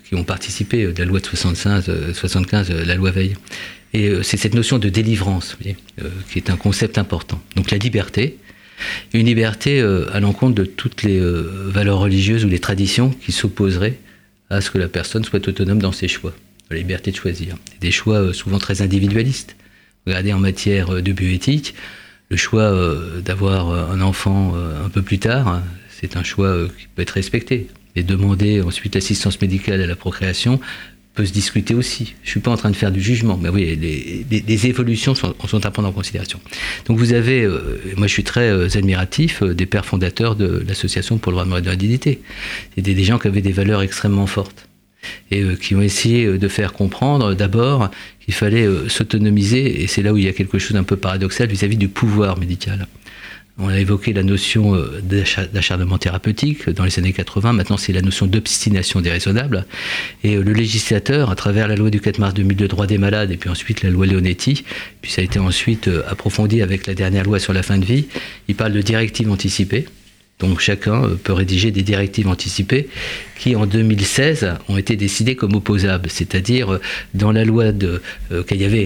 qui 0.08 0.14
ont 0.14 0.24
participé 0.24 0.86
de 0.86 0.98
la 0.98 1.04
loi 1.04 1.20
de 1.20 1.26
75, 1.26 2.14
75 2.14 2.70
la 2.70 2.94
loi 2.94 3.10
Veil. 3.10 3.34
Et 3.92 4.10
c'est 4.22 4.38
cette 4.38 4.54
notion 4.54 4.78
de 4.78 4.88
délivrance 4.88 5.56
qui 6.30 6.38
est 6.38 6.50
un 6.50 6.56
concept 6.56 6.96
important. 6.96 7.40
Donc 7.54 7.70
la 7.70 7.78
liberté, 7.78 8.38
une 9.12 9.26
liberté 9.26 9.80
à 10.12 10.18
l'encontre 10.18 10.54
de 10.54 10.64
toutes 10.64 11.02
les 11.02 11.20
valeurs 11.20 11.98
religieuses 11.98 12.44
ou 12.44 12.48
les 12.48 12.60
traditions 12.60 13.10
qui 13.10 13.30
s'opposeraient 13.30 13.98
à 14.50 14.60
ce 14.60 14.70
que 14.70 14.78
la 14.78 14.88
personne 14.88 15.24
soit 15.24 15.46
autonome 15.48 15.80
dans 15.80 15.92
ses 15.92 16.08
choix, 16.08 16.34
la 16.70 16.76
liberté 16.76 17.12
de 17.12 17.16
choisir. 17.16 17.56
Des 17.80 17.92
choix 17.92 18.16
euh, 18.16 18.32
souvent 18.32 18.58
très 18.58 18.82
individualistes. 18.82 19.56
Regardez 20.06 20.32
en 20.32 20.40
matière 20.40 20.90
euh, 20.90 21.02
de 21.02 21.12
bioéthique, 21.12 21.74
le 22.30 22.36
choix 22.36 22.62
euh, 22.62 23.20
d'avoir 23.20 23.70
un 23.90 24.00
enfant 24.00 24.54
un 24.54 24.88
peu 24.88 25.02
plus 25.02 25.18
tard, 25.18 25.62
c'est 25.88 26.16
un 26.16 26.22
choix 26.22 26.68
qui 26.78 26.86
peut 26.94 27.02
être 27.02 27.10
respecté. 27.10 27.68
Et 27.96 28.04
demander 28.04 28.62
ensuite 28.62 28.94
l'assistance 28.94 29.40
médicale 29.40 29.80
à 29.80 29.86
la 29.86 29.96
procréation 29.96 30.60
se 31.24 31.32
discuter 31.32 31.74
aussi. 31.74 32.14
Je 32.22 32.28
ne 32.28 32.30
suis 32.30 32.40
pas 32.40 32.50
en 32.50 32.56
train 32.56 32.70
de 32.70 32.76
faire 32.76 32.92
du 32.92 33.00
jugement, 33.00 33.38
mais 33.40 33.48
oui, 33.48 33.76
les, 33.76 34.66
évolutions 34.66 35.14
sont, 35.14 35.34
à 35.64 35.70
prendre 35.70 35.88
en 35.88 35.92
considération. 35.92 36.40
Donc 36.86 36.98
vous 36.98 37.12
avez, 37.12 37.46
moi 37.96 38.06
je 38.06 38.12
suis 38.12 38.24
très 38.24 38.76
admiratif 38.76 39.42
des 39.42 39.66
pères 39.66 39.86
fondateurs 39.86 40.36
de 40.36 40.62
l'Association 40.66 41.18
pour 41.18 41.32
le 41.32 41.36
droit 41.36 41.44
de 41.44 41.48
mourir 41.48 41.64
de 41.64 41.70
la 41.70 41.76
dignité. 41.76 42.20
C'était 42.74 42.94
des 42.94 43.04
gens 43.04 43.18
qui 43.18 43.28
avaient 43.28 43.42
des 43.42 43.52
valeurs 43.52 43.82
extrêmement 43.82 44.26
fortes 44.26 44.68
et 45.30 45.42
euh, 45.42 45.56
qui 45.56 45.74
ont 45.74 45.82
essayé 45.82 46.26
euh, 46.26 46.38
de 46.38 46.48
faire 46.48 46.72
comprendre 46.72 47.34
d'abord 47.34 47.90
qu'il 48.24 48.34
fallait 48.34 48.66
euh, 48.66 48.88
s'autonomiser, 48.88 49.82
et 49.82 49.86
c'est 49.86 50.02
là 50.02 50.12
où 50.12 50.16
il 50.16 50.24
y 50.24 50.28
a 50.28 50.32
quelque 50.32 50.58
chose 50.58 50.72
d'un 50.72 50.84
peu 50.84 50.96
paradoxal 50.96 51.48
vis-à-vis 51.48 51.76
du 51.76 51.88
pouvoir 51.88 52.38
médical. 52.38 52.86
On 53.62 53.68
a 53.68 53.78
évoqué 53.78 54.14
la 54.14 54.22
notion 54.22 54.74
d'acharnement 55.02 55.98
thérapeutique 55.98 56.70
dans 56.70 56.84
les 56.84 56.98
années 56.98 57.12
80, 57.12 57.52
maintenant 57.52 57.76
c'est 57.76 57.92
la 57.92 58.00
notion 58.00 58.26
d'obstination 58.26 59.02
déraisonnable. 59.02 59.66
Et 60.24 60.36
le 60.36 60.52
législateur, 60.52 61.30
à 61.30 61.34
travers 61.34 61.68
la 61.68 61.76
loi 61.76 61.90
du 61.90 62.00
4 62.00 62.18
mars 62.18 62.32
2002, 62.32 62.68
droit 62.68 62.86
des 62.86 62.96
malades, 62.96 63.30
et 63.30 63.36
puis 63.36 63.50
ensuite 63.50 63.82
la 63.82 63.90
loi 63.90 64.06
Leonetti, 64.06 64.64
puis 65.02 65.10
ça 65.10 65.20
a 65.20 65.24
été 65.24 65.38
ensuite 65.38 65.90
approfondi 66.08 66.62
avec 66.62 66.86
la 66.86 66.94
dernière 66.94 67.24
loi 67.24 67.38
sur 67.38 67.52
la 67.52 67.62
fin 67.62 67.76
de 67.76 67.84
vie, 67.84 68.06
il 68.48 68.54
parle 68.54 68.72
de 68.72 68.80
directives 68.80 69.30
anticipées. 69.30 69.84
Donc 70.40 70.60
chacun 70.60 71.04
euh, 71.04 71.14
peut 71.22 71.32
rédiger 71.32 71.70
des 71.70 71.82
directives 71.82 72.26
anticipées 72.26 72.88
qui 73.38 73.56
en 73.56 73.66
2016 73.66 74.54
ont 74.68 74.76
été 74.76 74.96
décidées 74.96 75.36
comme 75.36 75.54
opposables, 75.54 76.10
c'est-à-dire 76.10 76.74
euh, 76.74 76.80
dans 77.14 77.32
la 77.32 77.44
loi 77.44 77.72
de 77.72 78.02
euh, 78.32 78.42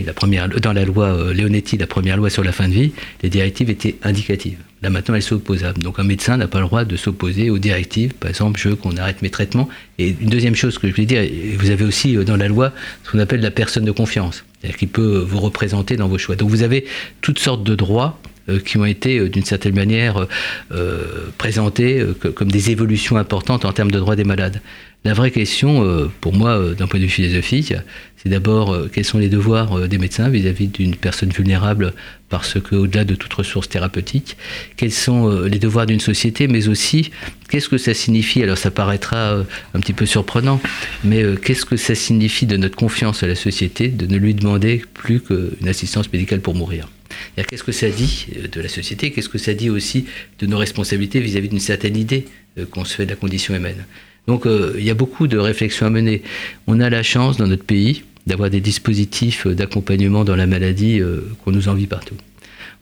la 0.06 0.12
première 0.12 0.48
dans 0.48 0.72
la 0.72 0.84
loi 0.84 1.32
Leonetti, 1.32 1.78
la 1.78 1.86
première 1.86 2.16
loi 2.16 2.30
sur 2.30 2.44
la 2.44 2.52
fin 2.52 2.68
de 2.68 2.74
vie, 2.74 2.92
les 3.22 3.30
directives 3.30 3.70
étaient 3.70 3.96
indicatives. 4.02 4.58
Là 4.82 4.90
maintenant 4.90 5.14
elles 5.14 5.22
sont 5.22 5.36
opposables. 5.36 5.82
Donc 5.82 5.98
un 5.98 6.04
médecin 6.04 6.36
n'a 6.36 6.48
pas 6.48 6.60
le 6.60 6.66
droit 6.66 6.84
de 6.84 6.96
s'opposer 6.96 7.50
aux 7.50 7.58
directives. 7.58 8.12
Par 8.14 8.28
exemple, 8.28 8.60
je 8.60 8.68
veux 8.70 8.76
qu'on 8.76 8.96
arrête 8.96 9.22
mes 9.22 9.30
traitements. 9.30 9.68
Et 9.98 10.14
une 10.20 10.28
deuxième 10.28 10.54
chose 10.54 10.78
que 10.78 10.88
je 10.88 10.92
voulais 10.92 11.06
dire, 11.06 11.24
vous 11.58 11.70
avez 11.70 11.84
aussi 11.84 12.14
dans 12.16 12.36
la 12.36 12.48
loi 12.48 12.72
ce 13.04 13.12
qu'on 13.12 13.18
appelle 13.20 13.40
la 13.40 13.50
personne 13.50 13.84
de 13.84 13.92
confiance, 13.92 14.44
c'est-à-dire 14.60 14.76
qui 14.76 14.86
peut 14.86 15.24
vous 15.26 15.40
représenter 15.40 15.96
dans 15.96 16.08
vos 16.08 16.18
choix. 16.18 16.36
Donc 16.36 16.50
vous 16.50 16.62
avez 16.62 16.84
toutes 17.22 17.38
sortes 17.38 17.64
de 17.64 17.74
droits 17.74 18.20
qui 18.64 18.78
ont 18.78 18.84
été 18.84 19.18
euh, 19.18 19.28
d'une 19.28 19.44
certaine 19.44 19.74
manière 19.74 20.26
euh, 20.72 21.30
présentés 21.38 22.04
comme 22.34 22.50
des 22.50 22.70
évolutions 22.70 23.16
importantes 23.16 23.64
en 23.64 23.72
termes 23.72 23.90
de 23.90 23.98
droits 23.98 24.16
des 24.16 24.24
malades. 24.24 24.60
La 25.06 25.12
vraie 25.12 25.30
question, 25.30 25.84
euh, 25.84 26.10
pour 26.22 26.32
moi, 26.32 26.58
euh, 26.58 26.74
d'un 26.74 26.86
point 26.86 26.98
de 26.98 27.04
vue 27.04 27.10
philosophique, 27.10 27.74
c'est 28.16 28.30
d'abord 28.30 28.72
euh, 28.72 28.90
quels 28.90 29.04
sont 29.04 29.18
les 29.18 29.28
devoirs 29.28 29.86
des 29.86 29.98
médecins 29.98 30.30
vis-à-vis 30.30 30.68
d'une 30.68 30.96
personne 30.96 31.28
vulnérable, 31.28 31.92
parce 32.30 32.58
qu'au-delà 32.58 33.04
de 33.04 33.14
toute 33.14 33.34
ressource 33.34 33.68
thérapeutique, 33.68 34.38
quels 34.78 34.92
sont 34.92 35.42
les 35.42 35.58
devoirs 35.58 35.84
d'une 35.84 36.00
société, 36.00 36.48
mais 36.48 36.68
aussi 36.68 37.10
qu'est-ce 37.50 37.68
que 37.68 37.76
ça 37.76 37.92
signifie, 37.92 38.42
alors 38.42 38.56
ça 38.56 38.70
paraîtra 38.70 39.44
un 39.74 39.80
petit 39.80 39.92
peu 39.92 40.06
surprenant, 40.06 40.58
mais 41.04 41.22
qu'est-ce 41.44 41.66
que 41.66 41.76
ça 41.76 41.94
signifie 41.94 42.46
de 42.46 42.56
notre 42.56 42.76
confiance 42.76 43.22
à 43.22 43.26
la 43.26 43.36
société 43.36 43.88
de 43.88 44.06
ne 44.06 44.16
lui 44.16 44.34
demander 44.34 44.82
plus 44.94 45.20
qu'une 45.20 45.68
assistance 45.68 46.10
médicale 46.12 46.40
pour 46.40 46.54
mourir? 46.54 46.88
Qu'est-ce 47.36 47.64
que 47.64 47.72
ça 47.72 47.88
dit 47.88 48.26
de 48.52 48.60
la 48.60 48.68
société 48.68 49.10
Qu'est-ce 49.10 49.28
que 49.28 49.38
ça 49.38 49.54
dit 49.54 49.70
aussi 49.70 50.06
de 50.38 50.46
nos 50.46 50.58
responsabilités 50.58 51.20
vis-à-vis 51.20 51.48
d'une 51.48 51.60
certaine 51.60 51.96
idée 51.96 52.26
qu'on 52.70 52.84
se 52.84 52.94
fait 52.94 53.04
de 53.04 53.10
la 53.10 53.16
condition 53.16 53.54
humaine 53.54 53.84
donc 54.26 54.46
euh, 54.46 54.74
il 54.78 54.84
y 54.84 54.90
a 54.90 54.94
beaucoup 54.94 55.26
de 55.26 55.38
réflexions 55.38 55.86
à 55.86 55.90
mener. 55.90 56.22
On 56.66 56.80
a 56.80 56.88
la 56.90 57.02
chance 57.02 57.36
dans 57.36 57.46
notre 57.46 57.64
pays 57.64 58.04
d'avoir 58.26 58.48
des 58.50 58.60
dispositifs 58.60 59.46
d'accompagnement 59.46 60.24
dans 60.24 60.36
la 60.36 60.46
maladie 60.46 61.00
euh, 61.00 61.20
qu'on 61.44 61.52
nous 61.52 61.68
envie 61.68 61.86
partout. 61.86 62.16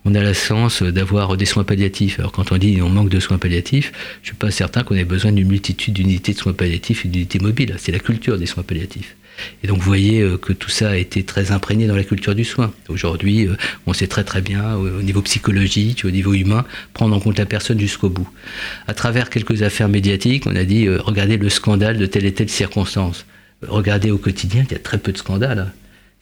On 0.04 0.14
a 0.14 0.22
la 0.22 0.34
chance 0.34 0.82
d'avoir 0.82 1.36
des 1.36 1.44
soins 1.44 1.64
palliatifs. 1.64 2.18
Alors 2.18 2.32
quand 2.32 2.52
on 2.52 2.58
dit 2.58 2.80
on 2.82 2.88
manque 2.88 3.08
de 3.08 3.20
soins 3.20 3.38
palliatifs, 3.38 3.92
je 4.22 4.26
ne 4.26 4.26
suis 4.26 4.36
pas 4.36 4.50
certain 4.50 4.82
qu'on 4.82 4.94
ait 4.94 5.04
besoin 5.04 5.32
d'une 5.32 5.48
multitude 5.48 5.94
d'unités 5.94 6.32
de 6.32 6.38
soins 6.38 6.52
palliatifs 6.52 7.04
et 7.04 7.08
d'unités 7.08 7.38
mobiles. 7.38 7.74
C'est 7.78 7.92
la 7.92 8.00
culture 8.00 8.38
des 8.38 8.46
soins 8.46 8.62
palliatifs. 8.62 9.16
Et 9.62 9.66
donc 9.66 9.78
vous 9.78 9.84
voyez 9.84 10.20
euh, 10.20 10.36
que 10.36 10.52
tout 10.52 10.70
ça 10.70 10.90
a 10.90 10.96
été 10.96 11.22
très 11.22 11.52
imprégné 11.52 11.86
dans 11.86 11.96
la 11.96 12.04
culture 12.04 12.34
du 12.34 12.44
soin. 12.44 12.72
Aujourd'hui, 12.88 13.46
euh, 13.46 13.56
on 13.86 13.92
sait 13.92 14.06
très 14.06 14.24
très 14.24 14.40
bien, 14.40 14.74
au 14.76 15.02
niveau 15.02 15.22
psychologique, 15.22 16.04
au 16.04 16.10
niveau 16.10 16.34
humain, 16.34 16.64
prendre 16.94 17.14
en 17.16 17.20
compte 17.20 17.38
la 17.38 17.46
personne 17.46 17.78
jusqu'au 17.78 18.08
bout. 18.08 18.28
À 18.86 18.94
travers 18.94 19.30
quelques 19.30 19.62
affaires 19.62 19.88
médiatiques, 19.88 20.46
on 20.46 20.56
a 20.56 20.64
dit, 20.64 20.86
euh, 20.86 20.98
regardez 21.00 21.36
le 21.36 21.48
scandale 21.48 21.98
de 21.98 22.06
telle 22.06 22.26
et 22.26 22.32
telle 22.32 22.48
circonstance. 22.48 23.26
Regardez 23.66 24.10
au 24.10 24.18
quotidien, 24.18 24.64
il 24.68 24.72
y 24.72 24.76
a 24.76 24.80
très 24.80 24.98
peu 24.98 25.12
de 25.12 25.18
scandales. 25.18 25.58
Hein. 25.60 25.72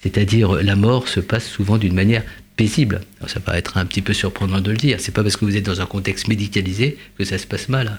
C'est-à-dire, 0.03 0.63
la 0.63 0.77
mort 0.77 1.09
se 1.09 1.21
passe 1.21 1.47
souvent 1.47 1.79
d'une 1.79 1.95
manière 1.95 2.23
paisible. 2.57 3.01
ça 3.27 3.41
être 3.55 3.79
un 3.79 3.87
petit 3.87 4.03
peu 4.03 4.13
surprenant 4.13 4.61
de 4.61 4.71
le 4.71 4.77
dire. 4.77 4.99
C'est 5.01 5.13
pas 5.13 5.23
parce 5.23 5.37
que 5.37 5.45
vous 5.45 5.57
êtes 5.57 5.65
dans 5.65 5.81
un 5.81 5.87
contexte 5.87 6.29
médicalisé 6.29 6.99
que 7.19 7.25
ça 7.25 7.39
se 7.39 7.47
passe 7.47 7.69
mal. 7.69 7.89
Hein. 7.89 7.99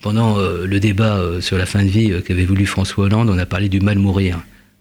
Pendant 0.00 0.38
le 0.38 0.80
débat 0.80 1.20
sur 1.40 1.58
la 1.58 1.66
fin 1.66 1.84
de 1.84 1.90
vie 1.90 2.10
qu'avait 2.24 2.46
voulu 2.46 2.64
François 2.64 3.04
Hollande, 3.04 3.28
on 3.28 3.36
a 3.36 3.44
parlé 3.44 3.68
du 3.68 3.80
mal 3.80 3.98
mourir. 3.98 4.40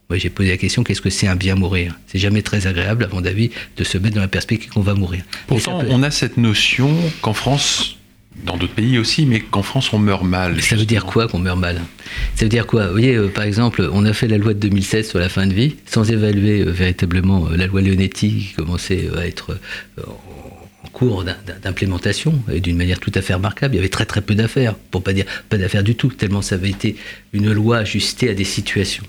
Moi, 0.09 0.17
j'ai 0.17 0.31
posé 0.31 0.49
la 0.49 0.57
question 0.57 0.83
qu'est-ce 0.83 1.01
que 1.01 1.11
c'est 1.11 1.27
un 1.27 1.35
bien 1.35 1.53
mourir? 1.53 1.95
C'est 2.07 2.17
jamais 2.17 2.41
très 2.41 2.65
agréable, 2.65 3.03
à 3.03 3.13
mon 3.13 3.23
avis, 3.25 3.51
de 3.77 3.83
se 3.83 3.99
mettre 3.99 4.15
dans 4.15 4.21
la 4.21 4.27
perspective 4.27 4.71
qu'on 4.71 4.81
va 4.81 4.95
mourir. 4.95 5.21
Pourtant, 5.45 5.83
on 5.87 6.01
a 6.01 6.09
cette 6.09 6.37
notion 6.37 6.89
qu'en 7.21 7.33
France, 7.33 7.97
dans 8.43 8.57
d'autres 8.57 8.73
pays 8.73 8.97
aussi, 8.97 9.27
mais 9.27 9.39
qu'en 9.39 9.61
France, 9.61 9.93
on 9.93 9.99
meurt 9.99 10.23
mal. 10.23 10.59
ça 10.63 10.75
veut 10.75 10.85
dire 10.85 11.05
quoi 11.05 11.27
qu'on 11.27 11.37
meurt 11.37 11.59
mal? 11.59 11.79
Ça 12.33 12.45
veut 12.45 12.49
dire 12.49 12.65
quoi? 12.65 12.87
Vous 12.87 12.93
voyez, 12.93 13.13
euh, 13.13 13.27
par 13.27 13.43
exemple, 13.43 13.87
on 13.93 14.03
a 14.03 14.13
fait 14.13 14.27
la 14.27 14.39
loi 14.39 14.55
de 14.55 14.59
2016 14.59 15.09
sur 15.09 15.19
la 15.19 15.29
fin 15.29 15.45
de 15.45 15.53
vie, 15.53 15.75
sans 15.85 16.09
évaluer 16.09 16.61
euh, 16.61 16.71
véritablement 16.71 17.45
euh, 17.45 17.55
la 17.55 17.67
loi 17.67 17.81
Leonetti, 17.81 18.47
qui 18.47 18.53
commençait 18.55 19.09
à 19.15 19.27
être 19.27 19.59
en 20.03 20.87
cours 20.87 21.23
d'implémentation, 21.61 22.33
et 22.51 22.61
d'une 22.61 22.77
manière 22.77 22.99
tout 22.99 23.11
à 23.13 23.21
fait 23.21 23.35
remarquable. 23.35 23.75
Il 23.75 23.77
y 23.77 23.79
avait 23.79 23.89
très 23.89 24.07
très 24.07 24.21
peu 24.21 24.33
d'affaires, 24.33 24.73
pour 24.73 25.03
pas 25.03 25.13
dire 25.13 25.25
pas 25.49 25.59
d'affaires 25.59 25.83
du 25.83 25.93
tout, 25.93 26.07
tellement 26.07 26.41
ça 26.41 26.55
avait 26.55 26.71
été 26.71 26.95
une 27.31 27.51
loi 27.51 27.77
ajustée 27.77 28.27
à 28.31 28.33
des 28.33 28.43
situations. 28.43 29.03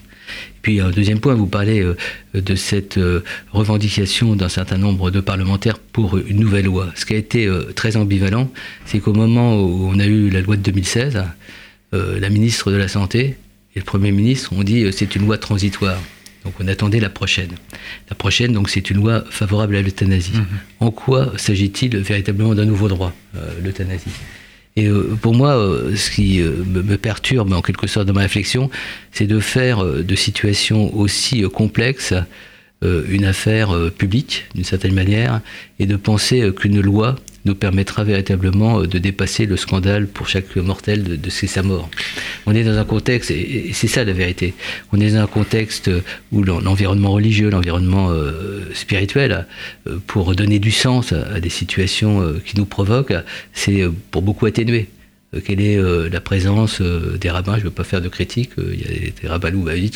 Puis 0.62 0.80
un 0.80 0.90
deuxième 0.90 1.20
point, 1.20 1.34
vous 1.34 1.46
parlez 1.46 1.80
euh, 1.80 1.96
de 2.34 2.54
cette 2.54 2.98
euh, 2.98 3.24
revendication 3.52 4.36
d'un 4.36 4.48
certain 4.48 4.78
nombre 4.78 5.10
de 5.10 5.20
parlementaires 5.20 5.78
pour 5.78 6.18
une 6.18 6.38
nouvelle 6.38 6.66
loi. 6.66 6.88
Ce 6.96 7.06
qui 7.06 7.14
a 7.14 7.16
été 7.16 7.46
euh, 7.46 7.72
très 7.74 7.96
ambivalent, 7.96 8.50
c'est 8.84 9.00
qu'au 9.00 9.14
moment 9.14 9.56
où 9.60 9.88
on 9.88 9.98
a 9.98 10.06
eu 10.06 10.28
la 10.30 10.40
loi 10.40 10.56
de 10.56 10.62
2016, 10.62 11.24
la 11.92 12.30
ministre 12.30 12.70
de 12.70 12.76
la 12.76 12.86
Santé 12.86 13.36
et 13.74 13.80
le 13.80 13.84
Premier 13.84 14.12
ministre 14.12 14.52
ont 14.52 14.62
dit 14.62 14.86
c'est 14.92 15.16
une 15.16 15.26
loi 15.26 15.38
transitoire. 15.38 15.98
Donc 16.44 16.54
on 16.60 16.68
attendait 16.68 17.00
la 17.00 17.10
prochaine. 17.10 17.50
La 18.08 18.14
prochaine, 18.14 18.52
donc, 18.52 18.70
c'est 18.70 18.90
une 18.90 18.98
loi 18.98 19.24
favorable 19.28 19.74
à 19.74 19.82
l'euthanasie. 19.82 20.36
Mmh. 20.36 20.46
En 20.84 20.90
quoi 20.92 21.32
s'agit-il 21.36 21.96
véritablement 21.96 22.54
d'un 22.54 22.64
nouveau 22.64 22.86
droit, 22.86 23.12
l'euthanasie? 23.60 24.12
Et 24.80 24.86
euh, 24.86 25.14
pour 25.20 25.34
moi, 25.34 25.58
euh, 25.58 25.94
ce 25.94 26.10
qui 26.10 26.40
euh, 26.40 26.64
me 26.66 26.96
perturbe 26.96 27.52
en 27.52 27.60
quelque 27.60 27.86
sorte 27.86 28.06
dans 28.06 28.14
ma 28.14 28.22
réflexion, 28.22 28.70
c'est 29.12 29.26
de 29.26 29.38
faire 29.38 29.84
de 29.84 30.14
situations 30.14 30.96
aussi 30.96 31.42
complexes 31.42 32.14
une 32.82 33.26
affaire 33.26 33.74
publique, 33.98 34.46
d'une 34.54 34.64
certaine 34.64 34.94
manière, 34.94 35.42
et 35.78 35.84
de 35.84 35.96
penser 35.96 36.50
qu'une 36.56 36.80
loi 36.80 37.16
nous 37.44 37.54
permettra 37.54 38.04
véritablement 38.04 38.82
de 38.82 38.98
dépasser 38.98 39.46
le 39.46 39.56
scandale 39.56 40.06
pour 40.06 40.28
chaque 40.28 40.56
mortel 40.56 41.20
de, 41.20 41.30
sa 41.30 41.62
mort. 41.62 41.88
On 42.46 42.54
est 42.54 42.64
dans 42.64 42.76
un 42.76 42.84
contexte, 42.84 43.30
et, 43.30 43.70
c'est 43.72 43.88
ça 43.88 44.04
la 44.04 44.12
vérité, 44.12 44.54
on 44.92 45.00
est 45.00 45.10
dans 45.10 45.20
un 45.20 45.26
contexte 45.26 45.90
où 46.32 46.42
l'environnement 46.42 47.12
religieux, 47.12 47.50
l'environnement 47.50 48.10
euh, 48.10 48.68
spirituel, 48.74 49.46
euh, 49.86 49.98
pour 50.06 50.34
donner 50.34 50.58
du 50.58 50.70
sens 50.70 51.12
à, 51.12 51.40
des 51.40 51.48
situations 51.48 52.20
euh, 52.20 52.42
qui 52.44 52.56
nous 52.56 52.66
provoquent, 52.66 53.14
c'est 53.52 53.84
pour 54.10 54.22
beaucoup 54.22 54.46
atténuer. 54.46 54.88
Euh, 55.34 55.40
quelle 55.44 55.60
est 55.60 55.76
euh, 55.76 56.08
la 56.10 56.20
présence 56.20 56.80
euh, 56.80 57.16
des 57.18 57.30
rabbins? 57.30 57.54
Je 57.54 57.60
ne 57.60 57.64
veux 57.64 57.70
pas 57.70 57.84
faire 57.84 58.00
de 58.00 58.08
critique, 58.08 58.50
il 58.58 58.80
y 58.80 58.84
a 58.84 59.10
des 59.22 59.28
rabbins 59.28 59.50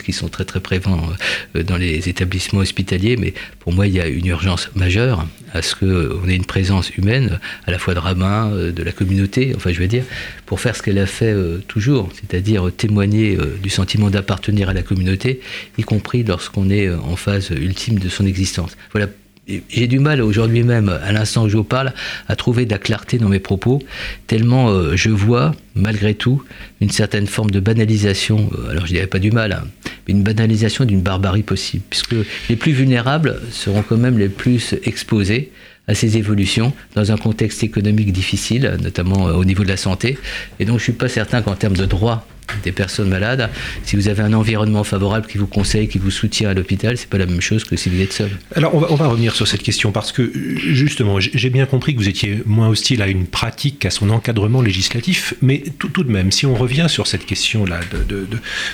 qui 0.04 0.12
sont 0.12 0.28
très 0.28 0.44
très 0.44 0.60
présents 0.60 1.08
dans 1.54 1.76
les 1.76 2.08
établissements 2.08 2.60
hospitaliers, 2.60 3.16
mais 3.16 3.34
pour 3.60 3.72
moi 3.72 3.86
il 3.86 3.94
y 3.94 4.00
a 4.00 4.06
une 4.06 4.26
urgence 4.26 4.70
majeure 4.74 5.26
à 5.52 5.62
ce 5.62 5.74
qu'on 5.74 6.28
ait 6.28 6.34
une 6.34 6.44
présence 6.44 6.90
humaine, 6.96 7.38
à 7.66 7.70
la 7.70 7.78
fois 7.78 7.94
de 7.94 7.98
rabbins, 7.98 8.50
de 8.50 8.82
la 8.82 8.92
communauté, 8.92 9.52
enfin 9.54 9.72
je 9.72 9.80
veux 9.80 9.86
dire, 9.86 10.04
pour 10.46 10.60
faire 10.60 10.74
ce 10.76 10.82
qu'elle 10.82 10.98
a 10.98 11.06
fait 11.06 11.34
toujours, 11.68 12.10
c'est-à-dire 12.14 12.70
témoigner 12.76 13.38
du 13.62 13.70
sentiment 13.70 14.10
d'appartenir 14.10 14.68
à 14.68 14.72
la 14.72 14.82
communauté, 14.82 15.40
y 15.78 15.82
compris 15.82 16.24
lorsqu'on 16.24 16.70
est 16.70 16.90
en 16.90 17.16
phase 17.16 17.50
ultime 17.50 17.98
de 17.98 18.08
son 18.08 18.26
existence. 18.26 18.76
Voilà 18.92 19.08
j'ai 19.46 19.86
du 19.86 19.98
mal 19.98 20.22
aujourd'hui 20.22 20.62
même, 20.62 20.88
à 20.88 21.12
l'instant 21.12 21.44
où 21.44 21.48
je 21.48 21.56
vous 21.56 21.64
parle, 21.64 21.92
à 22.28 22.36
trouver 22.36 22.64
de 22.64 22.70
la 22.70 22.78
clarté 22.78 23.18
dans 23.18 23.28
mes 23.28 23.40
propos, 23.40 23.82
tellement 24.26 24.70
euh, 24.70 24.96
je 24.96 25.10
vois, 25.10 25.54
malgré 25.74 26.14
tout, 26.14 26.42
une 26.80 26.90
certaine 26.90 27.26
forme 27.26 27.50
de 27.50 27.60
banalisation, 27.60 28.50
euh, 28.58 28.70
alors 28.70 28.86
je 28.86 28.92
dirais 28.92 29.06
pas 29.06 29.18
du 29.18 29.30
mal, 29.30 29.52
hein, 29.52 29.64
une 30.08 30.22
banalisation 30.22 30.84
d'une 30.84 31.02
barbarie 31.02 31.42
possible, 31.42 31.84
puisque 31.90 32.16
les 32.48 32.56
plus 32.56 32.72
vulnérables 32.72 33.40
seront 33.50 33.82
quand 33.82 33.98
même 33.98 34.18
les 34.18 34.28
plus 34.28 34.74
exposés 34.84 35.50
à 35.86 35.94
ces 35.94 36.16
évolutions 36.16 36.72
dans 36.94 37.12
un 37.12 37.16
contexte 37.18 37.62
économique 37.62 38.12
difficile, 38.12 38.78
notamment 38.82 39.28
euh, 39.28 39.32
au 39.32 39.44
niveau 39.44 39.62
de 39.62 39.68
la 39.68 39.76
santé. 39.76 40.18
Et 40.58 40.64
donc 40.64 40.78
je 40.78 40.82
ne 40.82 40.84
suis 40.84 40.92
pas 40.92 41.08
certain 41.08 41.42
qu'en 41.42 41.54
termes 41.54 41.76
de 41.76 41.84
droits 41.84 42.26
des 42.62 42.72
personnes 42.72 43.08
malades, 43.08 43.50
si 43.84 43.96
vous 43.96 44.08
avez 44.08 44.22
un 44.22 44.32
environnement 44.32 44.84
favorable 44.84 45.26
qui 45.26 45.38
vous 45.38 45.46
conseille, 45.46 45.88
qui 45.88 45.98
vous 45.98 46.10
soutient 46.10 46.50
à 46.50 46.54
l'hôpital, 46.54 46.96
c'est 46.96 47.08
pas 47.08 47.18
la 47.18 47.26
même 47.26 47.40
chose 47.40 47.64
que 47.64 47.76
si 47.76 47.88
vous 47.88 48.00
êtes 48.00 48.12
seul. 48.12 48.30
Alors 48.54 48.74
on 48.74 48.78
va, 48.78 48.88
on 48.90 48.96
va 48.96 49.06
revenir 49.08 49.34
sur 49.34 49.46
cette 49.48 49.62
question 49.62 49.92
parce 49.92 50.12
que 50.12 50.30
justement, 50.34 51.20
j'ai 51.20 51.50
bien 51.50 51.66
compris 51.66 51.94
que 51.94 52.00
vous 52.00 52.08
étiez 52.08 52.42
moins 52.46 52.68
hostile 52.68 53.02
à 53.02 53.08
une 53.08 53.26
pratique 53.26 53.78
qu'à 53.80 53.90
son 53.90 54.10
encadrement 54.10 54.62
législatif, 54.62 55.34
mais 55.42 55.62
tout, 55.78 56.04
de 56.04 56.10
même, 56.10 56.32
si 56.32 56.46
on 56.46 56.54
revient 56.54 56.86
sur 56.88 57.06
cette 57.06 57.26
question-là 57.26 57.80
de, 57.92 58.02
de, 58.02 58.26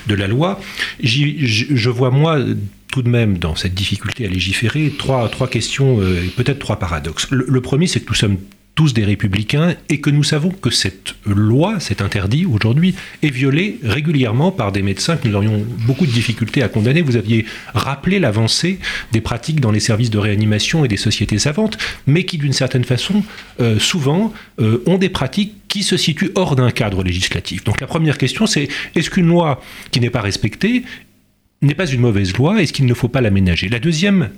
de, 0.07 0.15
la 0.15 0.27
loi, 0.27 0.61
je 1.03 1.91
vois 1.91 2.11
moi 2.11 2.39
tout 2.91 3.03
de 3.03 3.09
même 3.09 3.39
dans 3.39 3.55
cette 3.55 3.75
difficulté 3.75 4.27
à 4.27 4.29
légiférer 4.29 4.93
trois, 4.99 5.29
trois 5.29 5.49
questions 5.49 6.01
euh, 6.01 6.25
et 6.25 6.29
peut-être 6.29 6.59
trois 6.59 6.79
paradoxes. 6.79 7.29
Le, 7.31 7.61
premier, 7.61 7.87
c'est 7.87 8.01
que 8.01 8.09
nous 8.09 8.15
sommes 8.15 8.39
tous 8.75 8.95
des 8.95 9.05
républicains 9.05 9.75
et 9.89 10.01
que 10.01 10.11
nous 10.11 10.23
savons 10.23 10.51
que 10.51 10.71
cette 10.71 11.15
loi, 11.27 11.81
cet 11.81 12.01
interdit 12.01 12.47
aujourd'hui, 12.47 12.95
est 13.23 13.31
violé 13.31 13.79
régulièrement 13.83 14.53
par 14.53 14.73
des 14.73 14.83
médecins 14.83 15.17
que 15.17 15.29
nous 15.29 15.35
aurions 15.35 15.67
beaucoup 15.87 16.07
de 16.07 16.13
difficultés 16.13 16.63
à 16.63 16.69
condamner. 16.69 17.03
Vous 17.03 17.17
aviez 17.17 17.45
rappelé 17.75 18.19
l'avancée 18.19 18.79
des 19.13 19.21
pratiques 19.21 19.61
dans 19.61 19.71
les 19.71 19.81
services 19.81 20.11
de 20.11 20.19
réanimation 20.19 20.85
et 20.85 20.89
des 20.89 20.97
sociétés 20.97 21.39
savantes, 21.39 21.79
mais 22.07 22.25
qui 22.25 22.39
d'une 22.39 22.53
certaine 22.53 22.85
façon, 22.85 23.23
euh, 23.61 23.79
souvent, 23.79 24.33
euh, 24.61 24.83
ont 24.87 24.99
des 24.99 25.09
pratiques 25.11 25.55
qui 25.69 25.83
se 25.83 25.97
situent 25.97 26.33
hors 26.35 26.57
d'un 26.57 26.71
cadre 26.71 27.03
législatif. 27.03 27.65
Donc 27.65 27.81
la 27.81 27.87
première 27.87 28.19
question, 28.19 28.47
c'est 28.47 28.69
est-ce 28.95 29.11
qu'une 29.11 29.29
loi 29.29 29.63
qui 29.91 30.01
n'est 30.01 30.11
pas 30.11 30.21
respectée 30.21 30.85
n'est 31.63 31.75
pas 31.75 31.87
une 31.87 32.01
mauvaise 32.01 32.35
loi? 32.37 32.63
Est-ce 32.63 32.73
qu'il 32.73 32.87
ne 32.87 32.95
faut 32.95 33.09
pas 33.09 33.21
l'aménager? 33.21 33.69
La 33.69 33.79
deuxième 33.79 34.31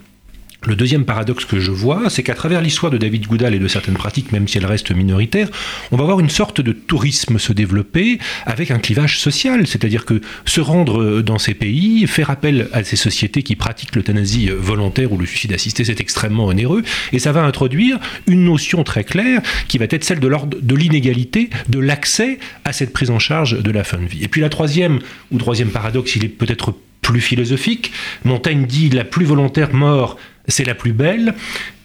le 0.67 0.77
deuxième 0.77 1.05
paradoxe 1.05 1.45
que 1.45 1.59
je 1.59 1.71
vois, 1.71 2.09
c'est 2.09 2.23
qu'à 2.23 2.35
travers 2.35 2.61
l'histoire 2.61 2.93
de 2.93 2.99
David 2.99 3.27
Goudal 3.27 3.55
et 3.55 3.59
de 3.59 3.69
certaines 3.69 3.95
pratiques, 3.95 4.33
même 4.33 4.47
si 4.47 4.59
elles 4.59 4.67
restent 4.67 4.95
minoritaires, 4.95 5.49
on 5.91 5.97
va 5.97 6.05
voir 6.05 6.21
une 6.21 6.31
sorte 6.31 6.61
de 6.61 6.73
tourisme 6.73 7.39
se 7.39 7.53
développer 7.53 8.19
avec 8.47 8.71
un 8.71 8.79
clivage 8.79 9.19
social. 9.19 9.67
C'est-à-dire 9.67 10.05
que 10.05 10.21
se 10.45 10.61
rendre 10.61 11.21
dans 11.23 11.39
ces 11.39 11.55
pays, 11.55 12.07
faire 12.07 12.31
appel 12.31 12.69
à 12.73 12.85
ces 12.85 12.97
sociétés 12.97 13.43
qui 13.43 13.57
pratiquent 13.57 13.97
l'euthanasie 13.97 14.51
volontaire 14.51 15.13
ou 15.13 15.19
le 15.19 15.27
suicide 15.27 15.53
assisté, 15.53 15.85
c'est 15.85 16.01
extrêmement 16.01 16.47
onéreux. 16.47 16.83
Et 17.13 17.19
ça 17.19 17.33
va 17.33 17.43
introduire 17.43 17.99
une 18.27 18.45
notion 18.45 18.85
très 18.85 19.05
claire 19.05 19.43
qui 19.69 19.79
va 19.79 19.87
être 19.91 20.05
celle 20.05 20.21
de 20.21 20.29
l'ordre 20.29 20.59
de 20.61 20.75
l'inégalité, 20.75 21.51
de 21.69 21.79
l'accès 21.79 22.39
à 22.65 22.73
cette 22.73 22.93
prise 22.93 23.11
en 23.11 23.19
charge 23.19 23.61
de 23.61 23.71
la 23.71 23.85
fin 23.85 23.99
de 23.99 24.07
vie. 24.07 24.23
Et 24.23 24.29
puis 24.29 24.41
la 24.41 24.49
troisième, 24.49 25.01
ou 25.31 25.39
troisième 25.39 25.71
paradoxe, 25.71 26.17
il 26.17 26.25
est 26.25 26.29
peut-être 26.29 26.75
plus 27.03 27.21
philosophique. 27.21 27.93
Montaigne 28.25 28.65
dit 28.65 28.89
la 28.89 29.05
plus 29.05 29.25
volontaire 29.25 29.75
mort, 29.75 30.17
c'est 30.49 30.65
la 30.65 30.75
plus 30.75 30.93
belle. 30.93 31.35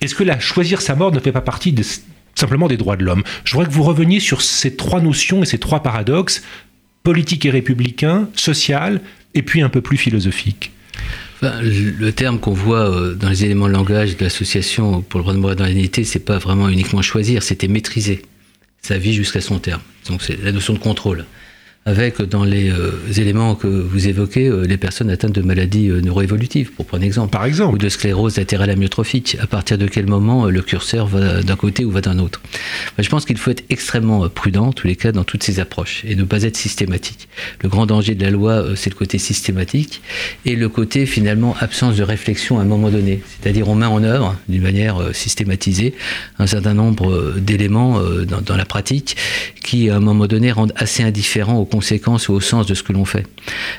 Est-ce 0.02 0.16
que 0.16 0.24
choisir 0.40 0.82
sa 0.82 0.96
mort 0.96 1.12
ne 1.12 1.20
fait 1.20 1.32
pas 1.32 1.42
partie 1.42 1.76
simplement 2.36 2.68
des 2.68 2.78
droits 2.78 2.98
de 2.98 3.04
l'homme? 3.04 3.24
Je 3.44 3.54
voudrais 3.54 3.68
que 3.68 3.74
vous 3.74 3.84
reveniez 3.84 4.20
sur 4.20 4.42
ces 4.42 4.76
trois 4.76 5.02
notions 5.02 5.44
et 5.44 5.46
ces 5.46 5.58
trois 5.58 5.82
paradoxes 5.82 6.44
politique 7.04 7.46
et 7.46 7.50
républicain, 7.50 8.28
social, 8.36 9.00
et 9.34 9.42
puis 9.42 9.62
un 9.62 9.70
peu 9.70 9.80
plus 9.80 9.96
philosophique 9.96 10.72
le 11.42 12.10
terme 12.12 12.40
qu'on 12.40 12.54
voit 12.54 12.90
euh, 12.90 13.14
dans 13.14 13.30
les 13.30 13.46
éléments 13.46 13.68
de 13.68 13.74
langage 13.74 14.18
de 14.18 14.24
l'association 14.24 15.02
pour 15.02 15.20
le 15.20 15.24
droit 15.24 15.34
de 15.34 15.40
mourir 15.40 15.56
dans 15.56 15.66
la 15.66 15.72
dignité, 15.72 16.04
c'est 16.04 16.20
pas 16.20 16.38
vraiment 16.38 16.70
uniquement 16.70 17.02
choisir, 17.02 17.44
c'était 17.44 17.68
maîtriser 17.68 18.24
sa 18.82 18.98
vie 18.98 19.14
jusqu'à 19.14 19.42
son 19.42 19.60
terme. 19.60 19.82
Donc 20.08 20.22
c'est 20.22 20.42
la 20.42 20.52
notion 20.52 20.74
de 20.74 20.80
contrôle 20.80 21.26
avec 21.88 22.22
dans 22.22 22.44
les 22.44 22.70
euh, 22.70 22.91
éléments 23.15 23.56
que 23.56 23.65
vous 23.65 24.10
évoquez 24.10 24.48
euh, 24.48 24.63
les 24.63 24.75
personnes 24.75 25.10
atteintes 25.10 25.32
de 25.32 25.41
maladies 25.41 25.88
euh, 25.88 26.01
neuroévolutives, 26.01 26.74
pour 26.74 26.86
prendre 26.86 27.06
exemple. 27.06 27.32
Par 27.32 27.46
exemple. 27.46 27.75
Ou 27.75 27.77
de 27.77 27.88
sclérose 27.88 28.36
latérale 28.36 28.70
amyotrophique. 28.72 29.38
À 29.39 29.48
partir 29.48 29.77
de 29.77 29.88
quel 29.88 30.06
moment 30.06 30.48
le 30.48 30.62
curseur 30.62 31.08
va 31.08 31.41
d'un 31.41 31.56
côté 31.56 31.86
ou 31.86 31.91
va 31.91 32.01
d'un 32.01 32.20
autre? 32.20 32.41
Je 33.00 33.08
pense 33.08 33.24
qu'il 33.24 33.38
faut 33.38 33.51
être 33.51 33.63
extrêmement 33.70 34.27
prudent, 34.27 34.67
en 34.67 34.74
tous 34.74 34.86
les 34.86 34.98
cas, 34.98 35.13
dans 35.13 35.24
toutes 35.24 35.44
ces 35.44 35.62
approches, 35.62 36.03
et 36.06 36.15
ne 36.15 36.25
pas 36.25 36.44
être 36.44 36.58
systématique. 36.58 37.29
Le 37.63 37.70
grand 37.70 37.86
danger 37.86 38.15
de 38.15 38.24
la 38.24 38.32
loi, 38.32 38.65
c'est 38.75 38.89
le 38.89 38.96
côté 38.96 39.17
systématique, 39.17 40.01
et 40.44 40.58
le 40.58 40.67
côté, 40.67 41.06
finalement, 41.06 41.56
absence 41.62 41.96
de 41.96 42.03
réflexion 42.03 42.60
à 42.60 42.63
un 42.63 42.65
moment 42.65 42.89
donné. 42.89 43.22
C'est-à-dire, 43.41 43.70
on 43.70 43.75
met 43.75 43.86
en 43.86 44.03
œuvre, 44.03 44.36
d'une 44.50 44.63
manière 44.63 44.98
systématisée, 45.13 45.94
un 46.38 46.48
certain 46.48 46.74
nombre 46.74 47.36
d'éléments 47.38 48.01
dans, 48.27 48.41
dans, 48.41 48.58
la 48.58 48.65
pratique 48.65 49.15
qui, 49.63 49.89
à 49.89 49.96
un 49.96 50.00
moment 50.01 50.27
donné, 50.27 50.51
rendent 50.51 50.74
assez 50.75 51.03
indifférent 51.03 51.58
au 51.58 51.65
conséquences 51.77 52.27
ou 52.27 52.34
au 52.34 52.41
sens 52.41 52.65
de 52.65 52.74
ce 52.74 52.81
que 52.81 52.91
l'on 52.91 53.05
fait. 53.05 53.27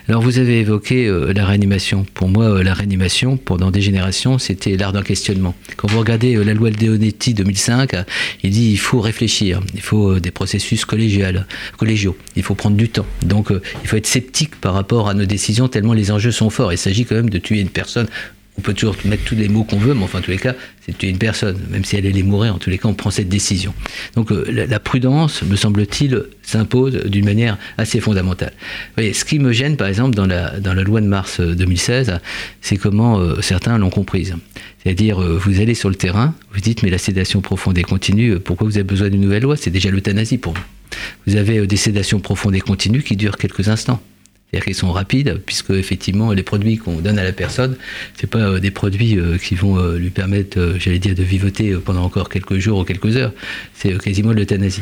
Alors 0.09 0.23
vous 0.23 0.39
avez 0.39 0.61
évoqué 0.61 1.07
euh, 1.07 1.33
la 1.33 1.45
réanimation. 1.45 2.07
Pour 2.15 2.29
moi, 2.29 2.45
euh, 2.45 2.63
la 2.63 2.75
réanimation, 2.75 3.37
pendant 3.37 3.73
des 3.73 3.81
générations, 3.81 4.39
c'était 4.39 4.77
l'art 4.77 4.93
d'un 4.93 5.03
questionnement. 5.03 5.57
Quand 5.77 5.91
vous 5.91 5.99
regardez 5.99 6.37
euh, 6.37 6.45
la 6.45 6.55
loi 6.55 6.71
de 6.71 6.87
Leonetti 6.87 7.35
2005, 7.35 7.97
il 8.45 8.51
dit 8.53 8.71
il 8.71 8.79
faut 8.79 9.01
réfléchir, 9.01 9.61
il 9.75 9.81
faut 9.81 10.21
des 10.21 10.31
processus 10.31 10.85
collégiaux, 10.85 12.17
il 12.37 12.43
faut 12.45 12.55
prendre 12.55 12.77
du 12.77 12.89
temps. 12.89 13.07
Donc 13.23 13.49
il 13.51 13.89
faut 13.89 13.97
être 13.97 14.07
sceptique 14.07 14.55
par 14.61 14.75
rapport 14.75 15.09
à 15.09 15.15
nos 15.15 15.27
décisions 15.27 15.67
tellement 15.67 15.93
les 15.93 16.13
enjeux 16.13 16.31
sont 16.31 16.51
forts. 16.51 16.73
Il 16.73 16.79
s'agit 16.79 17.05
quand 17.05 17.17
même 17.17 17.31
de 17.31 17.39
tuer 17.39 17.59
une 17.59 17.69
personne 17.69 18.07
on 18.59 18.61
peut 18.61 18.75
toujours 18.75 18.97
mettre 19.05 19.23
tous 19.25 19.37
les 19.37 19.49
mots 19.49 19.63
qu'on 19.63 19.79
veut, 19.79 19.95
mais 19.95 20.03
enfin, 20.03 20.19
en 20.19 20.23
tous 20.23 20.33
les 20.33 20.39
cas, 20.39 20.55
c'est 20.85 21.01
une 21.05 21.19
personne. 21.19 21.57
Même 21.71 21.85
si 21.85 21.97
elle 21.97 22.07
allait 22.07 22.25
mourir, 22.25 22.57
en 22.57 22.59
tous 22.59 22.71
les 22.71 22.79
cas, 22.79 22.89
on 22.89 22.95
prend 22.95 23.11
cette 23.11 23.29
décision. 23.29 23.73
Donc, 24.17 24.33
euh, 24.33 24.45
la, 24.51 24.81
prudence, 24.81 25.43
me 25.43 25.55
semble-t-il, 25.55 26.25
s'impose 26.43 27.05
d'une 27.05 27.25
manière 27.25 27.57
assez 27.79 28.01
fondamentale. 28.01 28.53
voyez, 28.97 29.13
ce 29.13 29.25
qui 29.25 29.39
me 29.39 29.53
gêne, 29.53 29.77
par 29.77 29.87
exemple, 29.87 30.17
dans 30.17 30.27
la, 30.27 30.59
dans 30.59 30.75
la 30.75 30.83
loi 30.83 31.01
de 31.01 31.07
mars 31.07 31.41
2016, 31.41 32.11
euh, 32.11 32.19
c'est 32.61 32.77
comment 32.77 33.21
euh, 33.21 33.41
certains 33.43 33.79
l'ont 33.79 33.91
comprise. 33.91 34.35
C'est-à-dire, 34.83 35.21
vous 35.21 35.61
allez 35.61 35.75
sur 35.75 35.89
le 35.89 35.95
terrain, 35.95 36.35
vous 36.53 36.61
dites, 36.61 36.83
mais 36.83 36.91
la 36.91 36.99
sédation 36.99 37.41
profonde 37.41 37.79
et 37.79 37.83
continue, 37.83 38.41
pourquoi 38.41 38.67
vous 38.67 38.77
avez 38.77 38.85
besoin 38.85 39.09
d'une 39.09 39.21
nouvelle 39.21 39.43
loi? 39.43 39.57
C'est 39.57 39.71
déjà 39.71 39.91
l'euthanasie 39.91 40.39
pour 40.39 40.55
vous. 40.55 40.65
Vous 41.27 41.37
avez 41.37 41.67
des 41.67 41.77
sédations 41.77 42.19
profondes 42.19 42.55
et 42.55 42.61
continues 42.61 43.03
qui 43.03 43.17
durent 43.17 43.37
quelques 43.37 43.69
instants. 43.69 44.01
C'est-à-dire 44.51 44.65
qu'ils 44.65 44.75
sont 44.77 44.93
rapides, 44.93 45.43
puisque 45.45 45.71
effectivement 45.71 46.33
les 46.33 46.43
produits 46.43 46.79
qu'on 46.79 47.01
donne 47.01 47.19
à 47.19 47.25
la 47.25 47.33
personne, 47.33 47.77
c'est 48.19 48.27
pas 48.27 48.39
euh, 48.39 48.61
des 48.61 48.71
produits 48.71 49.19
euh, 49.19 49.37
qui 49.37 49.55
vont 49.55 49.79
euh, 49.79 49.99
lui 49.99 50.09
permettre, 50.09 50.77
j'allais 50.79 50.99
dire, 50.99 51.15
de 51.15 51.23
vivoter 51.23 51.75
pendant 51.85 52.03
encore 52.03 52.31
quelques 52.31 52.57
jours 52.57 52.79
ou 52.79 52.85
quelques 52.85 53.19
heures. 53.19 53.35
C'est 53.75 53.99
quasiment 54.03 54.33
l'euthanasie. 54.33 54.81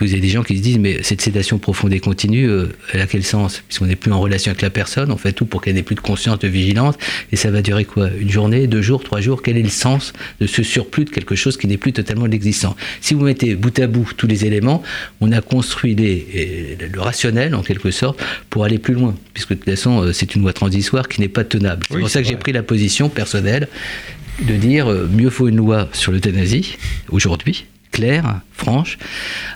Vous 0.00 0.12
avez 0.12 0.20
des 0.20 0.28
gens 0.28 0.42
qui 0.42 0.58
se 0.58 0.62
disent, 0.62 0.78
mais 0.78 1.02
cette 1.02 1.22
sédation 1.22 1.56
profonde 1.58 1.94
et 1.94 1.98
continue, 1.98 2.46
elle 2.92 3.00
a 3.00 3.06
quel 3.06 3.24
sens? 3.24 3.62
Puisqu'on 3.66 3.86
n'est 3.86 3.96
plus 3.96 4.12
en 4.12 4.20
relation 4.20 4.50
avec 4.50 4.60
la 4.60 4.68
personne, 4.68 5.10
on 5.10 5.16
fait 5.16 5.32
tout 5.32 5.46
pour 5.46 5.62
qu'elle 5.62 5.76
n'ait 5.76 5.82
plus 5.82 5.96
de 5.96 6.00
conscience, 6.00 6.38
de 6.38 6.48
vigilance, 6.48 6.96
et 7.32 7.36
ça 7.36 7.50
va 7.50 7.62
durer 7.62 7.86
quoi? 7.86 8.10
Une 8.20 8.30
journée, 8.30 8.66
deux 8.66 8.82
jours, 8.82 9.02
trois 9.02 9.22
jours? 9.22 9.42
Quel 9.42 9.56
est 9.56 9.62
le 9.62 9.68
sens 9.70 10.12
de 10.40 10.46
ce 10.46 10.62
surplus 10.62 11.06
de 11.06 11.10
quelque 11.10 11.34
chose 11.34 11.56
qui 11.56 11.66
n'est 11.66 11.78
plus 11.78 11.94
totalement 11.94 12.26
l'existant 12.26 12.76
Si 13.00 13.14
vous 13.14 13.24
mettez 13.24 13.54
bout 13.54 13.76
à 13.78 13.86
bout 13.86 14.08
tous 14.16 14.26
les 14.26 14.44
éléments, 14.44 14.82
on 15.20 15.32
a 15.32 15.40
construit 15.40 15.96
le 15.96 17.00
rationnel 17.00 17.54
en 17.54 17.62
quelque 17.62 17.90
sorte 17.90 18.22
pour 18.50 18.64
aller 18.64 18.78
plus 18.78 18.94
loin 18.94 19.05
puisque 19.34 19.50
de 19.50 19.54
toute 19.54 19.64
façon, 19.64 20.02
euh, 20.02 20.12
c'est 20.12 20.34
une 20.34 20.42
loi 20.42 20.52
transitoire 20.52 21.08
qui 21.08 21.20
n'est 21.20 21.28
pas 21.28 21.44
tenable. 21.44 21.86
C'est 21.90 21.98
pour 21.98 22.10
ça 22.10 22.22
que 22.22 22.28
j'ai 22.28 22.36
pris 22.36 22.52
la 22.52 22.62
position 22.62 23.08
personnelle 23.08 23.68
de 24.40 24.54
dire 24.54 24.90
euh, 24.90 25.08
mieux 25.10 25.30
faut 25.30 25.48
une 25.48 25.56
loi 25.56 25.88
sur 25.92 26.12
l'euthanasie 26.12 26.76
aujourd'hui 27.10 27.66
claire, 27.92 28.40
franche. 28.52 28.98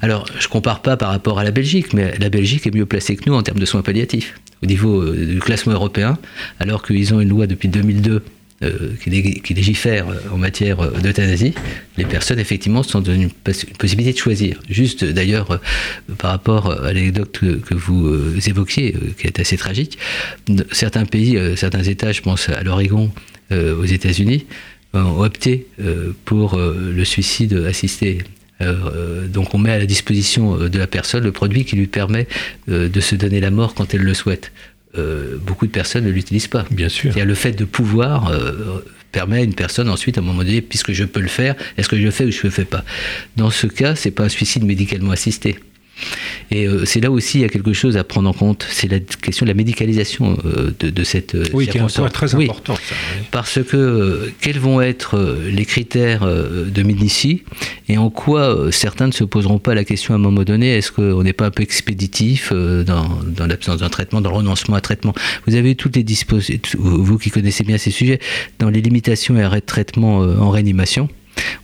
Alors, 0.01 0.27
je 0.39 0.47
ne 0.47 0.51
compare 0.51 0.81
pas 0.81 0.97
par 0.97 1.11
rapport 1.11 1.39
à 1.39 1.45
la 1.45 1.51
Belgique, 1.51 1.93
mais 1.93 2.17
la 2.19 2.31
Belgique 2.31 2.67
est 2.67 2.75
mieux 2.75 2.87
placée 2.87 3.15
que 3.17 3.29
nous 3.29 3.35
en 3.35 3.43
termes 3.43 3.59
de 3.59 3.67
soins 3.67 3.83
palliatifs 3.83 4.41
au 4.63 4.67
niveau 4.67 5.03
euh, 5.03 5.27
du 5.35 5.41
classement 5.41 5.75
européen, 5.75 6.17
alors 6.59 6.83
qu'ils 6.83 7.13
ont 7.13 7.21
une 7.21 7.29
loi 7.29 7.47
depuis 7.47 7.69
2002 7.69 8.23
euh, 8.63 8.93
qui, 9.03 9.55
légifère 9.55 10.11
euh, 10.11 10.17
en 10.31 10.37
matière 10.37 10.81
euh, 10.81 10.91
d'euthanasie, 10.91 11.55
les 11.97 12.05
personnes 12.05 12.39
effectivement 12.39 12.83
sont 12.83 13.01
dans 13.01 13.15
une, 13.15 13.31
possibilité 13.31 14.13
de 14.13 14.19
choisir. 14.19 14.61
Juste 14.69 15.03
d'ailleurs 15.03 15.63
par 16.19 16.33
rapport 16.33 16.71
à 16.71 16.93
l'anecdote 16.93 17.39
que, 17.39 17.75
vous 17.75 18.37
évoquiez, 18.47 18.95
qui 19.17 19.27
est 19.27 19.41
assez 19.41 19.57
tragique, 19.57 19.97
certains 20.73 21.07
pays, 21.07 21.41
certains 21.57 21.83
États, 21.83 22.13
je 22.13 22.21
pense 22.21 22.51
à 22.51 22.63
l'Oregon, 22.63 23.11
aux 23.51 23.85
États-Unis, 23.85 24.45
ont 24.93 25.23
opté 25.23 25.67
pour 26.27 26.59
le 26.59 27.05
suicide 27.05 27.55
assisté. 27.67 28.19
donc 29.29 29.55
on 29.55 29.59
met 29.59 29.73
à 29.73 29.79
la 29.79 29.87
disposition 29.87 30.69
de 30.69 30.79
la 30.79 30.87
personne 30.87 31.25
le 31.25 31.33
produit 31.33 31.65
qui 31.65 31.77
lui 31.77 31.87
permet 31.87 32.27
de 32.69 33.01
se 33.01 33.15
donner 33.15 33.41
la 33.41 33.51
mort 33.51 33.75
quand 33.75 33.95
elle 33.95 34.03
le 34.03 34.15
souhaite. 34.15 34.53
Euh, 34.99 35.37
beaucoup 35.41 35.67
de 35.67 35.71
personnes 35.71 36.05
ne 36.05 36.11
l'utilisent 36.11 36.49
pas. 36.49 36.65
Bien 36.71 36.89
sûr. 36.89 37.13
le 37.17 37.35
fait 37.35 37.53
de 37.53 37.65
pouvoir 37.65 38.29
euh, 38.29 38.85
permet 39.13 39.39
à 39.39 39.43
une 39.43 39.55
personne 39.55 39.89
ensuite, 39.89 40.19
à 40.19 40.21
un 40.21 40.25
moment 40.25 40.43
donné, 40.43 40.63
puisque 40.63 40.93
je 40.93 41.05
peux 41.05 41.21
le 41.21 41.29
faire, 41.29 41.55
est-ce 41.77 41.89
que 41.89 41.97
je 41.97 42.03
le 42.03 42.11
fais 42.11 42.25
ou 42.25 42.31
je 42.31 42.39
ne 42.39 42.43
le 42.45 42.51
fais 42.51 42.65
pas? 42.65 42.85
Dans 43.37 43.51
ce 43.51 43.67
cas, 43.67 43.95
c'est 43.95 44.11
pas 44.11 44.25
un 44.25 44.29
suicide 44.29 44.65
médicalement 44.65 45.13
assisté. 45.13 45.59
Et 46.51 46.67
euh, 46.67 46.85
c'est 46.85 47.01
là 47.01 47.11
aussi 47.11 47.39
il 47.39 47.43
y 47.43 47.45
a 47.45 47.49
quelque 47.49 47.73
chose 47.73 47.97
à 47.97 48.05
prendre 48.05 48.29
en 48.29 48.33
compte, 48.33 48.67
c'est 48.71 48.91
la 48.91 48.99
question 48.99 49.47
de 49.47 49.51
la 49.51 49.55
médicalisation 49.55 50.37
euh, 50.45 50.73
de, 50.79 51.05
cette 51.05 51.35
euh, 51.35 51.45
oui, 51.53 51.69
qui 51.69 51.79
est 51.79 51.81
un 51.81 51.87
point 51.87 52.09
très 52.09 52.35
important. 52.35 52.75
Parce 53.31 53.63
que 53.63 54.33
quels 54.41 54.59
vont 54.59 54.81
être 54.81 55.39
les 55.51 55.65
critères 55.65 56.27
de 56.27 56.83
Médici 56.83 57.43
et 57.89 57.99
en 57.99 58.11
quoi 58.11 58.71
certains 58.71 59.07
ne 59.07 59.13
se 59.13 59.25
poseront 59.25 59.59
pas 59.59 59.75
la 59.75 59.85
question 59.85 60.15
à 60.15 60.17
un 60.17 60.21
moment 60.21 60.43
donné, 60.43 60.77
est-ce 60.77 60.93
qu'on 60.93 61.23
n'est 61.23 61.33
pas 61.33 61.47
un 61.47 61.51
peu 61.51 61.63
expéditif 61.63 62.53
dans, 62.53 63.21
dans 63.27 63.47
l'absence 63.47 63.81
d'un 63.81 63.89
traitement, 63.89 64.21
dans 64.21 64.31
le 64.31 64.37
renoncement 64.37 64.77
à 64.77 64.81
traitement? 64.81 65.15
Vous 65.47 65.55
avez 65.55 65.75
toutes 65.75 65.97
les 65.97 66.05
dispositions, 66.05 66.79
vous 66.81 67.19
qui 67.19 67.31
connaissez 67.31 67.65
bien 67.65 67.79
ces 67.79 67.91
sujets, 67.91 68.21
dans 68.59 68.71
les 68.71 68.81
limitations 68.81 69.37
et 69.37 69.43
arrêts 69.43 69.61
de 69.61 69.67
traitement 69.67 70.19
en 70.19 70.51
réanimation 70.51 71.09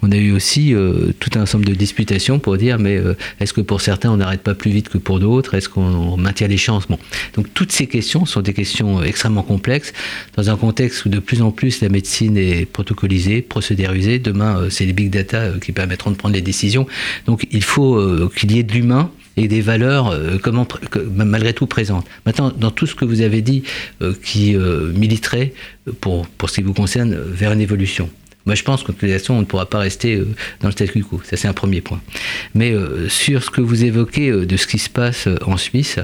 on 0.03 0.11
a 0.13 0.17
eu 0.17 0.33
aussi 0.33 0.75
euh, 0.75 1.13
tout 1.19 1.31
un 1.37 1.43
ensemble 1.43 1.65
de 1.65 1.75
disputations 1.75 2.39
pour 2.39 2.57
dire 2.57 2.79
mais 2.79 2.97
euh, 2.97 3.15
est-ce 3.41 3.53
que 3.53 3.61
pour 3.61 3.81
certains 3.81 4.11
on 4.11 4.17
n'arrête 4.17 4.43
pas 4.43 4.55
plus 4.55 4.71
vite 4.71 4.89
que 4.89 4.99
pour 4.99 5.21
d'autres? 5.21 5.55
Est-ce 5.55 5.69
qu'on 5.69 6.17
maintient 6.17 6.49
les 6.49 6.57
chances? 6.57 6.87
Bon. 6.89 6.99
Donc 7.35 7.53
toutes 7.55 7.73
ces 7.73 7.87
questions 7.87 8.27
sont 8.27 8.41
des 8.41 8.53
questions 8.53 9.03
extrêmement 9.03 9.43
complexes 9.43 9.93
dans 10.37 10.51
un 10.51 10.57
contexte 10.57 11.05
où 11.05 11.09
de 11.09 11.19
plus 11.19 11.43
en 11.43 11.51
plus 11.51 11.81
la 11.81 11.89
médecine 11.89 12.37
est 12.37 12.67
protocolisée, 12.67 13.43
procédérisée. 13.43 14.19
Demain, 14.19 14.59
euh, 14.59 14.71
c'est 14.71 14.87
les 14.87 14.93
big 14.93 15.11
data 15.11 15.51
qui 15.61 15.73
permettront 15.73 16.11
de 16.11 16.17
prendre 16.17 16.35
les 16.35 16.43
décisions. 16.43 16.87
Donc 17.27 17.47
il 17.51 17.65
faut 17.65 18.29
qu'il 18.37 18.53
y 18.53 18.59
ait 18.59 18.63
de 18.63 18.73
l'humain 18.73 19.11
et 19.37 19.49
des 19.49 19.61
valeurs 19.61 20.19
malgré 21.15 21.53
tout 21.53 21.67
présentes. 21.67 22.07
Maintenant, 22.25 22.53
dans 22.57 22.71
tout 22.71 22.87
ce 22.87 22.95
que 22.95 23.05
vous 23.05 23.21
avez 23.21 23.43
dit 23.43 23.63
qui 24.23 24.57
militerait, 24.57 25.53
pour 26.01 26.27
ce 26.49 26.55
qui 26.55 26.63
vous 26.63 26.73
concerne, 26.73 27.15
vers 27.15 27.53
une 27.53 27.61
évolution. 27.61 28.09
Moi, 28.47 28.55
je 28.55 28.63
pense 28.63 28.85
qu'en 28.85 28.93
toute 28.93 29.11
façon, 29.11 29.35
on 29.35 29.41
ne 29.41 29.45
pourra 29.45 29.67
pas 29.67 29.79
rester 29.79 30.15
euh, 30.15 30.29
dans 30.61 30.69
le 30.69 30.73
statu 30.73 31.03
quo. 31.03 31.21
Ça, 31.25 31.37
c'est 31.37 31.49
un 31.49 31.53
premier 31.53 31.81
point. 31.81 32.01
Mais 32.55 32.73
euh, 32.73 33.09
sur 33.09 33.43
ce 33.43 33.51
que 33.51 33.61
vous 33.61 33.85
évoquez 33.85 34.31
euh, 34.31 34.47
de 34.47 34.57
ce 34.57 34.67
qui 34.69 34.79
se 34.79 34.89
passe 34.89 35.29
en 35.45 35.57
Suisse, 35.57 35.99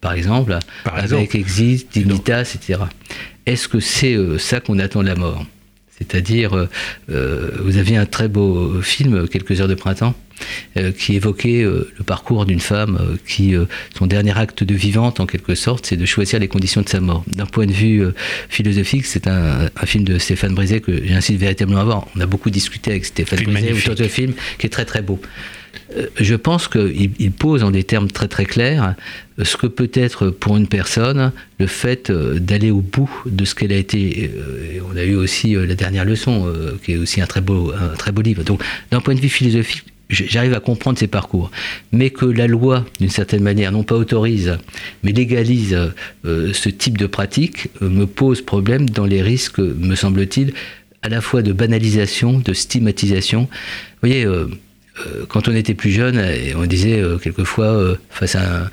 par 0.00 0.12
exemple, 0.12 0.56
avec 0.84 1.34
Exit, 1.34 1.92
Dignitas, 1.92 2.54
etc., 2.54 2.80
est-ce 3.44 3.68
que 3.68 3.80
c'est 3.80 4.16
ça 4.38 4.60
qu'on 4.60 4.78
attend 4.78 5.02
de 5.02 5.08
la 5.08 5.16
mort? 5.16 5.44
C'est-à-dire, 5.98 6.68
vous 7.08 7.76
aviez 7.76 7.96
un 7.96 8.06
très 8.06 8.28
beau 8.28 8.80
film, 8.80 9.28
Quelques 9.28 9.60
heures 9.60 9.68
de 9.68 9.74
printemps, 9.74 10.14
qui 10.98 11.16
évoquait 11.16 11.62
euh, 11.62 11.90
le 11.98 12.04
parcours 12.04 12.46
d'une 12.46 12.60
femme 12.60 12.98
euh, 13.00 13.16
qui, 13.26 13.54
son 13.96 14.06
dernier 14.06 14.36
acte 14.36 14.64
de 14.64 14.74
vivante, 14.74 15.20
en 15.20 15.26
quelque 15.26 15.54
sorte, 15.54 15.86
c'est 15.86 15.96
de 15.96 16.06
choisir 16.06 16.38
les 16.38 16.48
conditions 16.48 16.82
de 16.82 16.88
sa 16.88 17.00
mort. 17.00 17.24
D'un 17.26 17.46
point 17.46 17.66
de 17.66 17.72
vue 17.72 18.02
philosophique, 18.48 19.06
c'est 19.06 19.26
un, 19.26 19.68
film 19.84 20.04
de 20.04 20.18
Stéphane 20.18 20.54
Brisé 20.54 20.80
que 20.80 21.04
j'insiste 21.04 21.40
véritablement 21.40 21.80
à 21.80 21.84
voir. 21.84 22.06
On 22.16 22.20
a 22.20 22.26
beaucoup 22.26 22.50
discuté 22.50 22.92
avec 22.92 23.04
Stéphane 23.04 23.42
Brisé 23.44 23.72
autour 23.72 23.94
de 23.94 24.08
film 24.08 24.34
qui 24.58 24.66
est 24.66 24.70
très 24.70 24.84
très 24.84 25.02
beau. 25.02 25.20
Je 26.18 26.34
pense 26.34 26.68
qu'il 26.68 27.32
pose 27.32 27.64
en 27.64 27.70
des 27.70 27.84
termes 27.84 28.10
très 28.10 28.28
très 28.28 28.44
clairs 28.44 28.94
ce 29.42 29.56
que 29.56 29.66
peut 29.66 29.90
être 29.94 30.30
pour 30.30 30.56
une 30.56 30.68
personne 30.68 31.32
le 31.58 31.66
fait 31.66 32.12
d'aller 32.12 32.70
au 32.70 32.80
bout 32.80 33.10
de 33.26 33.44
ce 33.44 33.54
qu'elle 33.54 33.72
a 33.72 33.76
été. 33.76 34.30
On 34.92 34.96
a 34.96 35.02
eu 35.02 35.14
aussi 35.14 35.54
la 35.54 35.74
dernière 35.74 36.04
leçon, 36.04 36.52
qui 36.84 36.92
est 36.92 36.96
aussi 36.96 37.20
un 37.20 37.26
très 37.26 37.40
beau, 37.40 37.72
un 37.72 37.96
très 37.96 38.12
beau 38.12 38.22
livre. 38.22 38.42
Donc, 38.44 38.62
d'un 38.90 39.00
point 39.00 39.14
de 39.14 39.20
vue 39.20 39.28
philosophique, 39.28 39.84
j'arrive 40.10 40.54
à 40.54 40.60
comprendre 40.60 40.98
ces 40.98 41.06
parcours. 41.06 41.50
Mais 41.92 42.10
que 42.10 42.26
la 42.26 42.46
loi, 42.46 42.84
d'une 43.00 43.10
certaine 43.10 43.42
manière, 43.42 43.72
non 43.72 43.82
pas 43.82 43.94
autorise, 43.94 44.58
mais 45.02 45.12
légalise 45.12 45.76
euh, 46.24 46.52
ce 46.52 46.68
type 46.68 46.98
de 46.98 47.06
pratique, 47.06 47.68
euh, 47.82 47.88
me 47.88 48.06
pose 48.06 48.42
problème 48.42 48.88
dans 48.90 49.06
les 49.06 49.22
risques, 49.22 49.58
me 49.58 49.94
semble-t-il, 49.94 50.52
à 51.02 51.08
la 51.08 51.20
fois 51.20 51.42
de 51.42 51.52
banalisation, 51.52 52.38
de 52.38 52.52
stigmatisation. 52.52 53.42
Vous 53.42 54.08
voyez, 54.08 54.24
euh, 54.24 54.48
quand 55.28 55.48
on 55.48 55.54
était 55.54 55.74
plus 55.74 55.90
jeune, 55.90 56.20
on 56.56 56.66
disait 56.66 57.02
quelquefois 57.22 57.96
face 58.10 58.34
à 58.34 58.64
un, 58.64 58.70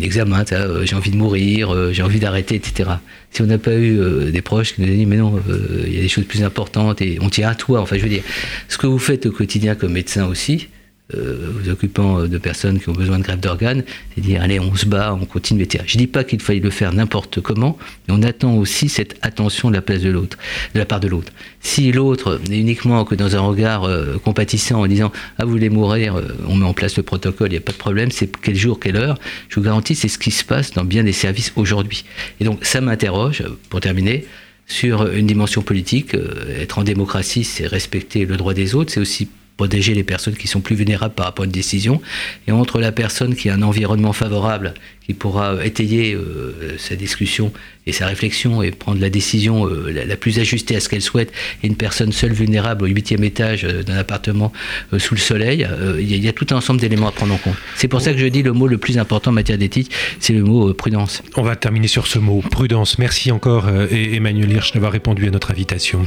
examen, 0.00 0.44
j'ai 0.84 0.94
envie 0.94 1.10
de 1.10 1.16
mourir, 1.16 1.92
j'ai 1.92 2.02
envie 2.02 2.20
d'arrêter, 2.20 2.54
etc. 2.54 2.90
Si 3.32 3.42
on 3.42 3.46
n'a 3.46 3.58
pas 3.58 3.74
eu 3.74 4.30
des 4.30 4.40
proches 4.40 4.74
qui 4.74 4.82
nous 4.82 4.86
disent 4.86 5.06
mais 5.08 5.16
non, 5.16 5.42
il 5.84 5.92
y 5.92 5.98
a 5.98 6.02
des 6.02 6.08
choses 6.08 6.26
plus 6.26 6.44
importantes 6.44 7.02
et 7.02 7.18
on 7.20 7.28
tient 7.28 7.48
à 7.48 7.56
toi. 7.56 7.80
Enfin, 7.80 7.96
je 7.96 8.02
veux 8.02 8.08
dire, 8.08 8.22
ce 8.68 8.78
que 8.78 8.86
vous 8.86 9.00
faites 9.00 9.26
au 9.26 9.32
quotidien 9.32 9.74
comme 9.74 9.92
médecin 9.92 10.26
aussi, 10.26 10.68
euh, 11.12 11.50
vous 11.52 11.68
occupant 11.68 12.20
euh, 12.20 12.28
de 12.28 12.38
personnes 12.38 12.80
qui 12.80 12.88
ont 12.88 12.94
besoin 12.94 13.18
de 13.18 13.24
greffe 13.24 13.38
d'organes 13.38 13.84
et 14.16 14.22
dire 14.22 14.40
allez 14.40 14.58
on 14.58 14.74
se 14.74 14.86
bat, 14.86 15.12
on 15.12 15.26
continue, 15.26 15.62
etc. 15.62 15.84
Je 15.86 15.98
dis 15.98 16.06
pas 16.06 16.24
qu'il 16.24 16.40
faille 16.40 16.60
le 16.60 16.70
faire 16.70 16.94
n'importe 16.94 17.42
comment, 17.42 17.76
mais 18.08 18.14
on 18.16 18.22
attend 18.22 18.56
aussi 18.56 18.88
cette 18.88 19.14
attention 19.20 19.68
de 19.68 19.74
la 19.74 19.82
place 19.82 20.00
de 20.00 20.08
l'autre, 20.08 20.38
de 20.72 20.78
la 20.78 20.86
part 20.86 21.00
de 21.00 21.08
l'autre. 21.08 21.30
Si 21.60 21.92
l'autre 21.92 22.40
n'est 22.48 22.58
uniquement 22.58 23.04
que 23.04 23.14
dans 23.14 23.36
un 23.36 23.40
regard 23.40 23.84
euh, 23.84 24.16
compatissant 24.16 24.80
en 24.80 24.86
disant 24.86 25.12
ah 25.36 25.44
vous 25.44 25.50
voulez 25.50 25.68
mourir, 25.68 26.18
on 26.48 26.54
met 26.54 26.64
en 26.64 26.72
place 26.72 26.96
le 26.96 27.02
protocole, 27.02 27.48
il 27.48 27.52
n'y 27.52 27.58
a 27.58 27.60
pas 27.60 27.72
de 27.72 27.76
problème, 27.76 28.10
c'est 28.10 28.34
quel 28.40 28.56
jour, 28.56 28.80
quelle 28.80 28.96
heure, 28.96 29.18
je 29.50 29.56
vous 29.56 29.62
garantis 29.62 29.94
c'est 29.94 30.08
ce 30.08 30.16
qui 30.16 30.30
se 30.30 30.42
passe 30.42 30.72
dans 30.72 30.86
bien 30.86 31.04
des 31.04 31.12
services 31.12 31.52
aujourd'hui. 31.56 32.06
Et 32.40 32.44
donc 32.44 32.64
ça 32.64 32.80
m'interroge, 32.80 33.44
pour 33.68 33.80
terminer, 33.80 34.24
sur 34.66 35.12
une 35.12 35.26
dimension 35.26 35.60
politique. 35.60 36.16
être 36.58 36.78
en 36.78 36.82
démocratie, 36.82 37.44
c'est 37.44 37.66
respecter 37.66 38.24
le 38.24 38.38
droit 38.38 38.54
des 38.54 38.74
autres, 38.74 38.90
c'est 38.90 39.00
aussi 39.00 39.28
protéger 39.56 39.94
les 39.94 40.04
personnes 40.04 40.34
qui 40.34 40.48
sont 40.48 40.60
plus 40.60 40.76
vulnérables 40.76 41.14
par 41.14 41.26
rapport 41.26 41.44
à 41.44 41.46
une 41.46 41.52
décision, 41.52 42.00
et 42.48 42.52
entre 42.52 42.80
la 42.80 42.92
personne 42.92 43.34
qui 43.34 43.48
a 43.48 43.54
un 43.54 43.62
environnement 43.62 44.12
favorable, 44.12 44.74
qui 45.06 45.14
pourra 45.14 45.64
étayer 45.64 46.14
euh, 46.14 46.76
sa 46.78 46.96
discussion 46.96 47.52
et 47.86 47.92
sa 47.92 48.06
réflexion 48.06 48.62
et 48.62 48.70
prendre 48.70 49.00
la 49.00 49.10
décision 49.10 49.66
euh, 49.66 49.92
la, 50.06 50.16
plus 50.16 50.38
ajustée 50.38 50.74
à 50.76 50.80
ce 50.80 50.88
qu'elle 50.88 51.02
souhaite, 51.02 51.30
et 51.62 51.66
une 51.66 51.76
personne 51.76 52.10
seule 52.10 52.32
vulnérable 52.32 52.84
au 52.84 52.88
huitième 52.88 53.22
étage 53.22 53.64
euh, 53.64 53.82
d'un 53.82 53.96
appartement 53.96 54.52
sous 54.98 55.14
le 55.14 55.20
soleil, 55.20 55.66
il 55.98 56.24
y, 56.24 56.28
a 56.28 56.32
tout 56.32 56.46
un 56.50 56.56
ensemble 56.56 56.80
d'éléments 56.80 57.08
à 57.08 57.12
prendre 57.12 57.34
en 57.34 57.38
compte. 57.38 57.56
C'est 57.76 57.88
pour 57.88 58.00
ça 58.00 58.12
que 58.12 58.18
je 58.18 58.26
dis 58.26 58.42
le 58.42 58.52
mot 58.52 58.66
le 58.66 58.78
plus 58.78 58.98
important 58.98 59.30
en 59.30 59.34
matière 59.34 59.58
d'éthique, 59.58 59.90
c'est 60.20 60.32
le 60.32 60.42
mot 60.42 60.72
prudence. 60.72 61.22
On 61.36 61.42
va 61.42 61.56
terminer 61.56 61.88
sur 61.88 62.06
ce 62.06 62.18
mot, 62.18 62.40
prudence. 62.40 62.98
Merci 62.98 63.30
encore 63.30 63.68
Emmanuel 63.68 64.52
Hirsch 64.52 64.72
d'avoir 64.72 64.92
répondu 64.92 65.26
à 65.26 65.30
notre 65.30 65.50
invitation. 65.50 66.06